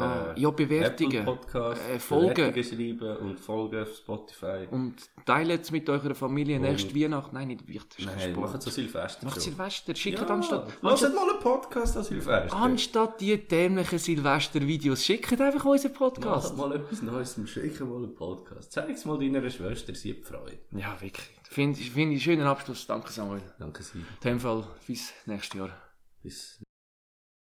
[0.00, 1.24] Ah, ja, Bewertungen.
[1.24, 2.34] Podcast, Äh, Folgen.
[2.34, 4.66] Bewertungen schreiben und folgen auf Spotify.
[4.70, 4.94] Und
[5.26, 7.34] teilt es mit eurer Familie Und- nächste Weihnachten.
[7.34, 8.04] Nein, nicht Weihnachten.
[8.04, 9.24] Nein, machen so Silvester.
[9.26, 9.40] Macht.
[9.40, 9.94] Silvester.
[9.94, 12.56] Schickt Ja, anstatt, lasst mal einen Podcast an Silvester.
[12.56, 16.56] anstatt die dämlichen Silvester-Videos, schickt einfach unseren Podcast.
[16.56, 18.72] Macht mal etwas Neues, schicken mal einen Podcast.
[18.72, 20.58] Zeig's mal deiner Schwester, sie hat Freude.
[20.72, 21.28] Ja, wirklich.
[21.50, 22.86] Finde find ich einen schönen Abschluss.
[22.86, 23.40] Danke, Samuel.
[23.58, 23.98] Danke, Sie.
[23.98, 25.70] In dem Fall, bis nächstes Jahr.
[26.22, 26.60] Bis